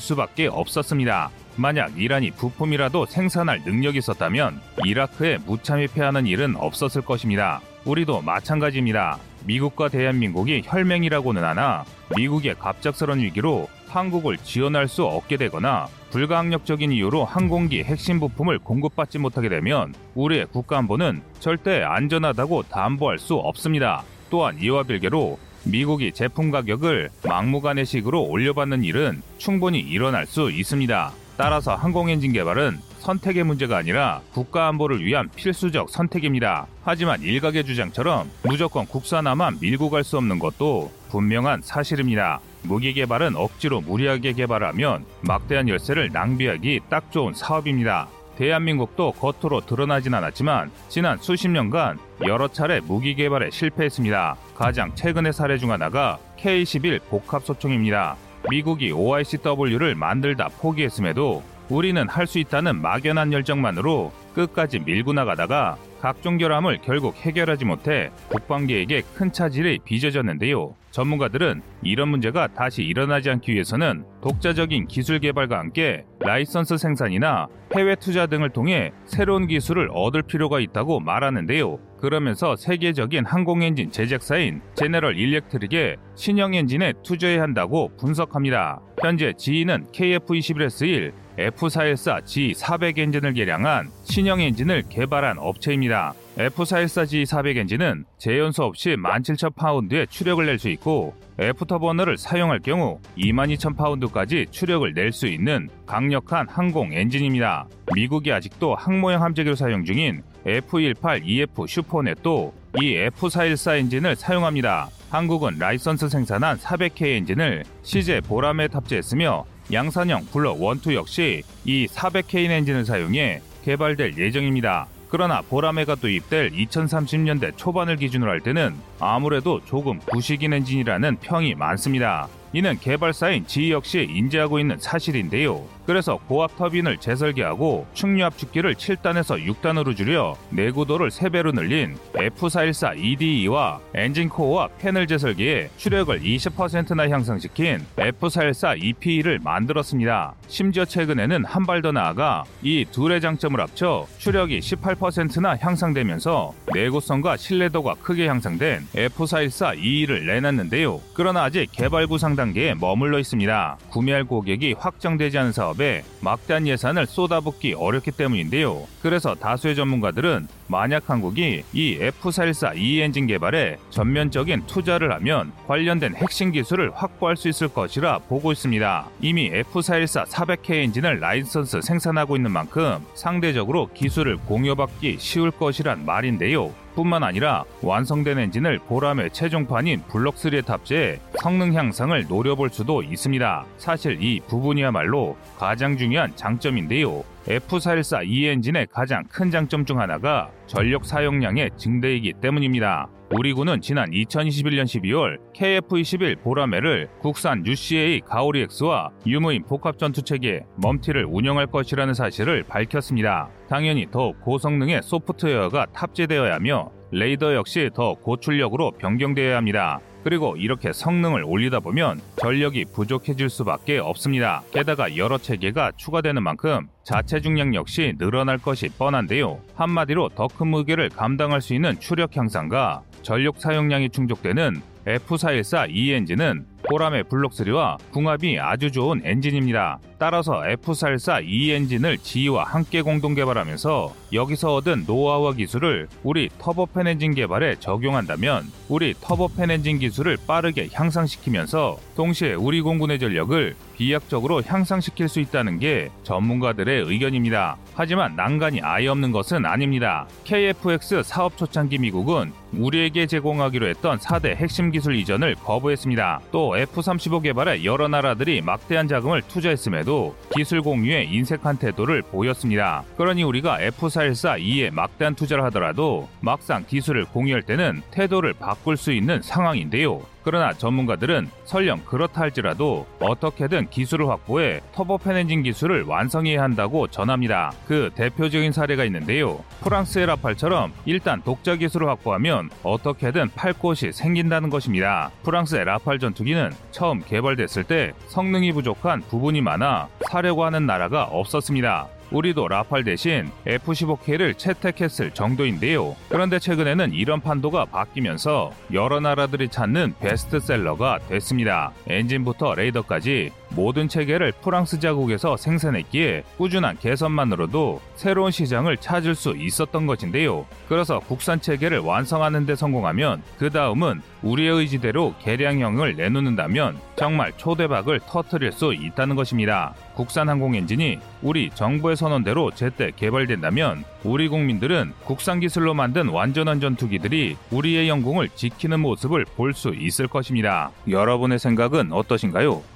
수밖에 0.00 0.46
없었습니다. 0.46 1.30
만약 1.56 1.98
이란이 1.98 2.32
부품이라도 2.32 3.06
생산할 3.06 3.62
능력이 3.64 3.98
있었다면 3.98 4.60
이라크에 4.84 5.38
무참히 5.46 5.86
패하는 5.86 6.26
일은 6.26 6.56
없었을 6.56 7.02
것입니다. 7.02 7.60
우리도 7.84 8.22
마찬가지입니다. 8.22 9.18
미국과 9.44 9.88
대한민국이 9.88 10.62
혈맹이라고는 10.64 11.42
하나 11.42 11.84
미국의 12.16 12.56
갑작스런 12.58 13.20
위기로 13.20 13.68
한국을 13.88 14.36
지원할 14.38 14.88
수 14.88 15.04
없게 15.04 15.36
되거나 15.36 15.86
불가항력적인 16.10 16.92
이유로 16.92 17.24
항공기 17.24 17.82
핵심 17.82 18.20
부품을 18.20 18.58
공급받지 18.58 19.18
못하게 19.18 19.48
되면 19.48 19.94
우리의 20.14 20.46
국가안보는 20.46 21.22
절대 21.40 21.82
안전하다고 21.82 22.64
담보할 22.64 23.18
수 23.18 23.34
없습니다. 23.34 24.02
또한 24.28 24.58
이와 24.60 24.82
별개로 24.82 25.38
미국이 25.66 26.12
제품 26.12 26.50
가격을 26.50 27.10
막무가내식으로 27.24 28.22
올려받는 28.22 28.84
일은 28.84 29.22
충분히 29.38 29.80
일어날 29.80 30.26
수 30.26 30.50
있습니다. 30.50 31.12
따라서 31.36 31.74
항공엔진 31.74 32.32
개발은 32.32 32.78
선택의 33.00 33.44
문제가 33.44 33.76
아니라 33.76 34.20
국가 34.32 34.68
안보를 34.68 35.04
위한 35.04 35.28
필수적 35.34 35.90
선택입니다. 35.90 36.66
하지만 36.82 37.20
일각의 37.20 37.64
주장처럼 37.64 38.30
무조건 38.44 38.86
국산화만 38.86 39.58
밀고 39.60 39.90
갈 39.90 40.02
수 40.02 40.16
없는 40.16 40.38
것도 40.38 40.90
분명한 41.10 41.62
사실입니다. 41.62 42.40
무기 42.62 42.92
개발은 42.94 43.36
억지로 43.36 43.80
무리하게 43.80 44.32
개발하면 44.32 45.04
막대한 45.20 45.68
열쇠를 45.68 46.10
낭비하기 46.12 46.80
딱 46.88 47.12
좋은 47.12 47.34
사업입니다. 47.34 48.08
대한민국도 48.36 49.12
겉으로 49.12 49.60
드러나진 49.62 50.14
않았지만 50.14 50.70
지난 50.88 51.18
수십 51.18 51.48
년간 51.48 51.98
여러 52.26 52.48
차례 52.48 52.80
무기 52.80 53.14
개발에 53.14 53.50
실패했습니다. 53.50 54.36
가장 54.54 54.94
최근의 54.94 55.32
사례 55.32 55.58
중 55.58 55.72
하나가 55.72 56.18
K-11 56.36 57.00
복합 57.08 57.44
소총입니다. 57.44 58.16
미국이 58.50 58.92
OICW를 58.92 59.94
만들다 59.94 60.48
포기했음에도 60.60 61.42
우리는 61.68 62.08
할 62.08 62.26
수 62.26 62.38
있다는 62.38 62.80
막연한 62.80 63.32
열정만으로 63.32 64.12
끝까지 64.34 64.80
밀고 64.80 65.12
나가다가 65.14 65.76
각종 66.00 66.38
결함을 66.38 66.78
결국 66.82 67.16
해결하지 67.16 67.64
못해 67.64 68.10
국방계에게 68.28 69.02
큰 69.14 69.32
차질이 69.32 69.78
빚어졌는데요. 69.84 70.74
전문가들은 70.96 71.60
이런 71.82 72.08
문제가 72.08 72.48
다시 72.48 72.82
일어나지 72.82 73.28
않기 73.28 73.52
위해서는 73.52 74.04
독자적인 74.22 74.86
기술 74.86 75.18
개발과 75.18 75.58
함께 75.58 76.06
라이선스 76.20 76.78
생산이나 76.78 77.48
해외 77.74 77.96
투자 77.96 78.26
등을 78.26 78.48
통해 78.48 78.92
새로운 79.04 79.46
기술을 79.46 79.90
얻을 79.92 80.22
필요가 80.22 80.58
있다고 80.58 81.00
말하는데요. 81.00 81.78
그러면서 82.00 82.56
세계적인 82.56 83.26
항공 83.26 83.62
엔진 83.62 83.90
제작사인 83.90 84.62
제네럴 84.74 85.18
일렉트릭의 85.18 85.96
신형 86.14 86.54
엔진에 86.54 86.94
투자해야 87.02 87.42
한다고 87.42 87.90
분석합니다. 87.98 88.80
현재 89.02 89.34
GE는 89.36 89.88
KF-21S1, 89.92 91.12
F414G400 91.38 92.98
엔진을 92.98 93.34
개량한 93.34 93.90
신형 94.04 94.40
엔진을 94.40 94.84
개발한 94.88 95.36
업체입니다. 95.38 96.14
F414G400 96.36 97.56
엔진은 97.56 98.04
재연소 98.18 98.64
없이 98.64 98.90
17,000파운드의 98.90 100.10
추력을 100.10 100.44
낼 100.44 100.58
수 100.58 100.68
있고 100.70 101.14
애프터버너를 101.38 102.16
사용할 102.18 102.60
경우 102.60 102.98
22,000파운드까지 103.16 104.50
추력을 104.50 104.92
낼 104.94 105.12
수 105.12 105.26
있는 105.26 105.68
강력한 105.86 106.46
항공 106.48 106.92
엔진입니다. 106.92 107.68
미국이 107.94 108.32
아직도 108.32 108.74
항모형 108.74 109.22
함재기로 109.22 109.54
사용 109.54 109.84
중인 109.84 110.22
F-18EF 110.46 111.66
슈퍼호넷도 111.66 112.52
이 112.80 112.96
F414 112.96 113.78
엔진을 113.78 114.16
사용합니다. 114.16 114.88
한국은 115.10 115.58
라이선스 115.58 116.08
생산한 116.08 116.58
400K 116.58 117.16
엔진을 117.16 117.64
시제 117.82 118.20
보라매에 118.22 118.68
탑재했으며 118.68 119.44
양산형 119.72 120.26
블럭 120.32 120.58
1, 120.60 120.92
2 120.92 120.96
역시 120.96 121.42
이 121.64 121.86
400K 121.86 122.50
엔진을 122.50 122.84
사용해 122.84 123.40
개발될 123.64 124.18
예정입니다. 124.18 124.86
그러나 125.08 125.40
보라매가 125.42 125.96
도입될 125.96 126.50
2030년대 126.50 127.56
초반을 127.56 127.96
기준으로 127.96 128.30
할 128.30 128.40
때는 128.40 128.74
아무래도 128.98 129.60
조금 129.64 129.98
구식인 130.00 130.52
엔진이라는 130.52 131.16
평이 131.20 131.54
많습니다. 131.54 132.28
이는 132.56 132.78
개발사인 132.80 133.46
GE 133.46 133.70
역시 133.70 134.08
인지하고 134.10 134.58
있는 134.58 134.78
사실인데요. 134.78 135.62
그래서 135.84 136.16
고압 136.26 136.56
터빈을 136.56 136.96
재설계하고 136.96 137.86
축류 137.92 138.38
압축기를 138.38 138.74
7단에서 138.76 139.44
6단으로 139.46 139.94
줄여 139.94 140.38
내구도를 140.48 141.10
3배로 141.10 141.54
늘린 141.54 141.96
F414 142.14 142.98
EDE와 142.98 143.78
엔진 143.94 144.30
코어와 144.30 144.70
팬을 144.78 145.06
재설계해 145.06 145.68
추력을 145.76 146.18
20%나 146.18 147.10
향상시킨 147.10 147.84
F414 147.96 148.82
EPE를 148.82 149.38
만들었습니다. 149.42 150.34
심지어 150.48 150.86
최근에는 150.86 151.44
한 151.44 151.66
발 151.66 151.82
더 151.82 151.92
나아가 151.92 152.44
이 152.62 152.86
둘의 152.90 153.20
장점을 153.20 153.60
합쳐 153.60 154.06
추력이 154.18 154.60
18%나 154.60 155.56
향상되면서 155.60 156.54
내구성과 156.72 157.36
신뢰도가 157.36 157.96
크게 158.00 158.28
향상된 158.28 158.86
F414EE를 158.94 160.24
내놨는데요. 160.24 161.00
그러나 161.12 161.42
아직 161.44 161.68
개발 161.70 162.06
구상 162.06 162.34
단계에 162.46 162.74
머물러 162.74 163.18
있습니다. 163.18 163.78
구매할 163.90 164.24
고객이 164.24 164.74
확정되지 164.78 165.38
않은 165.38 165.52
사업에 165.52 166.04
막대한 166.20 166.66
예산을 166.66 167.06
쏟아붓기 167.06 167.74
어렵기 167.74 168.12
때문인데요. 168.12 168.86
그래서 169.02 169.34
다수의 169.34 169.74
전문가들은 169.74 170.46
만약 170.68 171.10
한국이 171.10 171.64
이 171.72 171.98
F414E 171.98 173.00
엔진 173.00 173.26
개발에 173.26 173.78
전면적인 173.90 174.66
투자를 174.66 175.12
하면 175.14 175.52
관련된 175.66 176.14
핵심 176.14 176.52
기술을 176.52 176.92
확보할 176.94 177.36
수 177.36 177.48
있을 177.48 177.68
것이라 177.68 178.20
보고 178.20 178.52
있습니다. 178.52 179.08
이미 179.20 179.50
F414 179.50 180.26
400K 180.26 180.84
엔진을 180.84 181.20
라이선스 181.20 181.80
생산하고 181.80 182.36
있는 182.36 182.50
만큼 182.50 182.98
상대적으로 183.14 183.88
기술을 183.92 184.36
공유받기 184.38 185.16
쉬울 185.18 185.50
것이란 185.50 186.04
말인데요. 186.04 186.72
뿐만 186.96 187.22
아니라 187.22 187.64
완성된 187.82 188.38
엔진을 188.38 188.80
보람의 188.80 189.30
최종판인 189.30 190.02
블록3에 190.08 190.64
탑재해 190.64 191.20
성능 191.40 191.74
향상을 191.74 192.26
노려볼 192.26 192.70
수도 192.70 193.02
있습니다. 193.02 193.64
사실 193.76 194.20
이 194.20 194.40
부분이야말로 194.40 195.36
가장 195.56 195.96
중요한 195.96 196.34
장점인데요. 196.34 197.22
F414E 197.46 198.46
엔진의 198.46 198.88
가장 198.90 199.22
큰 199.28 199.52
장점 199.52 199.84
중 199.84 200.00
하나가 200.00 200.50
전력 200.66 201.04
사용량의 201.04 201.70
증대이기 201.76 202.34
때문입니다. 202.40 203.06
우리 203.28 203.52
군은 203.52 203.80
지난 203.80 204.08
2021년 204.10 204.84
12월 204.84 205.38
KF-21 205.52 206.42
보라매를 206.42 207.08
국산 207.18 207.66
UCA 207.66 208.20
가오리 208.20 208.64
X와 208.70 209.10
유무인 209.26 209.64
복합 209.64 209.98
전투체계 209.98 210.64
멈티를 210.76 211.26
운영할 211.28 211.66
것이라는 211.66 212.14
사실을 212.14 212.62
밝혔습니다. 212.62 213.48
당연히 213.68 214.06
더 214.08 214.32
고성능의 214.44 215.00
소프트웨어가 215.02 215.86
탑재되어야 215.86 216.54
하며 216.54 216.92
레이더 217.10 217.54
역시 217.56 217.90
더 217.94 218.14
고출력으로 218.14 218.92
변경되어야 218.92 219.56
합니다. 219.56 220.00
그리고 220.22 220.56
이렇게 220.56 220.92
성능을 220.92 221.44
올리다 221.44 221.78
보면 221.78 222.20
전력이 222.40 222.86
부족해질 222.92 223.48
수밖에 223.48 223.98
없습니다. 223.98 224.62
게다가 224.72 225.16
여러 225.16 225.38
체계가 225.38 225.92
추가되는 225.96 226.42
만큼 226.42 226.88
자체 227.04 227.40
중량 227.40 227.76
역시 227.76 228.12
늘어날 228.18 228.58
것이 228.58 228.88
뻔한데요. 228.88 229.60
한마디로 229.76 230.30
더 230.30 230.48
큰 230.48 230.66
무게를 230.66 231.10
감당할 231.10 231.60
수 231.60 231.74
있는 231.74 232.00
추력 232.00 232.36
향상과 232.36 233.02
전력 233.26 233.60
사용량이 233.60 234.10
충족되는 234.10 234.80
F414E 235.04 236.12
엔진은 236.12 236.64
보라매 236.88 237.24
블록3와 237.24 237.98
궁합이 238.12 238.58
아주 238.60 238.90
좋은 238.90 239.20
엔진입니다. 239.24 239.98
따라서 240.18 240.62
F414E 240.62 241.70
엔진을 241.70 242.18
GE와 242.18 242.64
함께 242.64 243.02
공동 243.02 243.34
개발하면서 243.34 244.14
여기서 244.32 244.76
얻은 244.76 245.04
노하우와 245.06 245.52
기술을 245.54 246.08
우리 246.22 246.48
터보팬 246.58 247.06
엔진 247.06 247.34
개발에 247.34 247.76
적용한다면 247.80 248.64
우리 248.88 249.14
터보팬 249.20 249.70
엔진 249.70 249.98
기술을 249.98 250.38
빠르게 250.46 250.88
향상시키면서 250.92 251.98
동시에 252.16 252.54
우리 252.54 252.80
공군의 252.80 253.18
전력을 253.18 253.76
비약적으로 253.96 254.62
향상시킬 254.62 255.28
수 255.28 255.40
있다는 255.40 255.78
게 255.78 256.10
전문가들의 256.22 257.02
의견입니다. 257.02 257.76
하지만 257.94 258.36
난관이 258.36 258.80
아예 258.82 259.08
없는 259.08 259.32
것은 259.32 259.64
아닙니다. 259.64 260.26
KFX 260.44 261.22
사업 261.24 261.56
초창기 261.56 261.98
미국은 261.98 262.52
우리에게 262.72 263.26
제공하기로 263.26 263.86
했던 263.88 264.18
4대 264.18 264.56
핵심 264.56 264.90
기술 264.90 265.16
이전을 265.16 265.54
거부했습니다. 265.56 266.40
또 266.52 266.75
F-35 266.78 267.42
개발에 267.42 267.84
여러 267.84 268.08
나라들이 268.08 268.60
막대한 268.60 269.08
자금을 269.08 269.42
투자했음에도 269.42 270.36
기술 270.54 270.82
공유에 270.82 271.24
인색한 271.24 271.78
태도를 271.78 272.22
보였습니다. 272.22 273.04
그러니 273.16 273.42
우리가 273.44 273.80
F-414E에 273.80 274.92
막대한 274.92 275.34
투자를 275.34 275.64
하더라도 275.64 276.28
막상 276.40 276.84
기술을 276.86 277.24
공유할 277.26 277.62
때는 277.62 278.02
태도를 278.10 278.54
바꿀 278.54 278.96
수 278.96 279.12
있는 279.12 279.42
상황인데요. 279.42 280.22
그러나 280.46 280.72
전문가들은 280.72 281.50
설령 281.64 282.02
그렇다 282.04 282.42
할지라도 282.42 283.04
어떻게든 283.18 283.90
기술을 283.90 284.28
확보해 284.28 284.80
터보팬 284.92 285.36
엔진 285.36 285.64
기술을 285.64 286.04
완성해야 286.04 286.62
한다고 286.62 287.08
전합니다. 287.08 287.72
그 287.84 288.12
대표적인 288.14 288.70
사례가 288.70 289.04
있는데요. 289.06 289.64
프랑스의 289.80 290.26
라팔처럼 290.26 290.92
일단 291.04 291.42
독자 291.42 291.74
기술을 291.74 292.06
확보하면 292.06 292.70
어떻게든 292.84 293.50
팔 293.56 293.72
곳이 293.72 294.12
생긴다는 294.12 294.70
것입니다. 294.70 295.32
프랑스의 295.42 295.84
라팔 295.84 296.20
전투기는 296.20 296.70
처음 296.92 297.24
개발됐을 297.24 297.82
때 297.82 298.12
성능이 298.28 298.70
부족한 298.70 299.22
부분이 299.22 299.62
많아 299.62 300.06
사려고 300.30 300.64
하는 300.64 300.86
나라가 300.86 301.24
없었습니다. 301.24 302.06
우리도 302.30 302.68
라팔 302.68 303.04
대신 303.04 303.50
F-15K를 303.66 304.56
채택했을 304.58 305.30
정도인데요. 305.30 306.16
그런데 306.28 306.58
최근에는 306.58 307.12
이런 307.12 307.40
판도가 307.40 307.86
바뀌면서 307.86 308.72
여러 308.92 309.20
나라들이 309.20 309.68
찾는 309.68 310.14
베스트셀러가 310.20 311.20
됐습니다. 311.28 311.92
엔진부터 312.08 312.74
레이더까지 312.74 313.52
모든 313.70 314.08
체계를 314.08 314.52
프랑스 314.62 314.98
자국에서 315.00 315.56
생산했기에 315.56 316.44
꾸준한 316.56 316.98
개선만으로도 316.98 318.00
새로운 318.14 318.50
시장을 318.50 318.96
찾을 318.98 319.34
수 319.34 319.54
있었던 319.56 320.06
것인데요. 320.06 320.66
그래서 320.88 321.18
국산 321.20 321.60
체계를 321.60 321.98
완성하는 321.98 322.64
데 322.64 322.74
성공하면 322.74 323.42
그 323.58 323.70
다음은 323.70 324.22
우리의 324.42 324.70
의지대로 324.70 325.34
개량형을 325.42 326.16
내놓는다면 326.16 326.98
정말 327.16 327.52
초대박을 327.56 328.20
터트릴 328.20 328.72
수 328.72 328.94
있다는 328.94 329.36
것입니다. 329.36 329.94
국산 330.14 330.48
항공 330.48 330.74
엔진이 330.74 331.18
우리 331.42 331.70
정부의 331.70 332.16
선언대로 332.16 332.70
제때 332.70 333.10
개발된다면 333.14 334.04
우리 334.24 334.48
국민들은 334.48 335.12
국산 335.24 335.60
기술로 335.60 335.92
만든 335.94 336.28
완전한 336.28 336.80
전투기들이 336.80 337.56
우리의 337.70 338.08
영공을 338.08 338.48
지키는 338.54 339.00
모습을 339.00 339.44
볼 339.56 339.76
수 339.76 339.92
있을 339.94 340.26
것입니다. 340.26 340.90
여러분의 341.06 341.58
생각은 341.58 342.10
어떠신가요? 342.12 342.95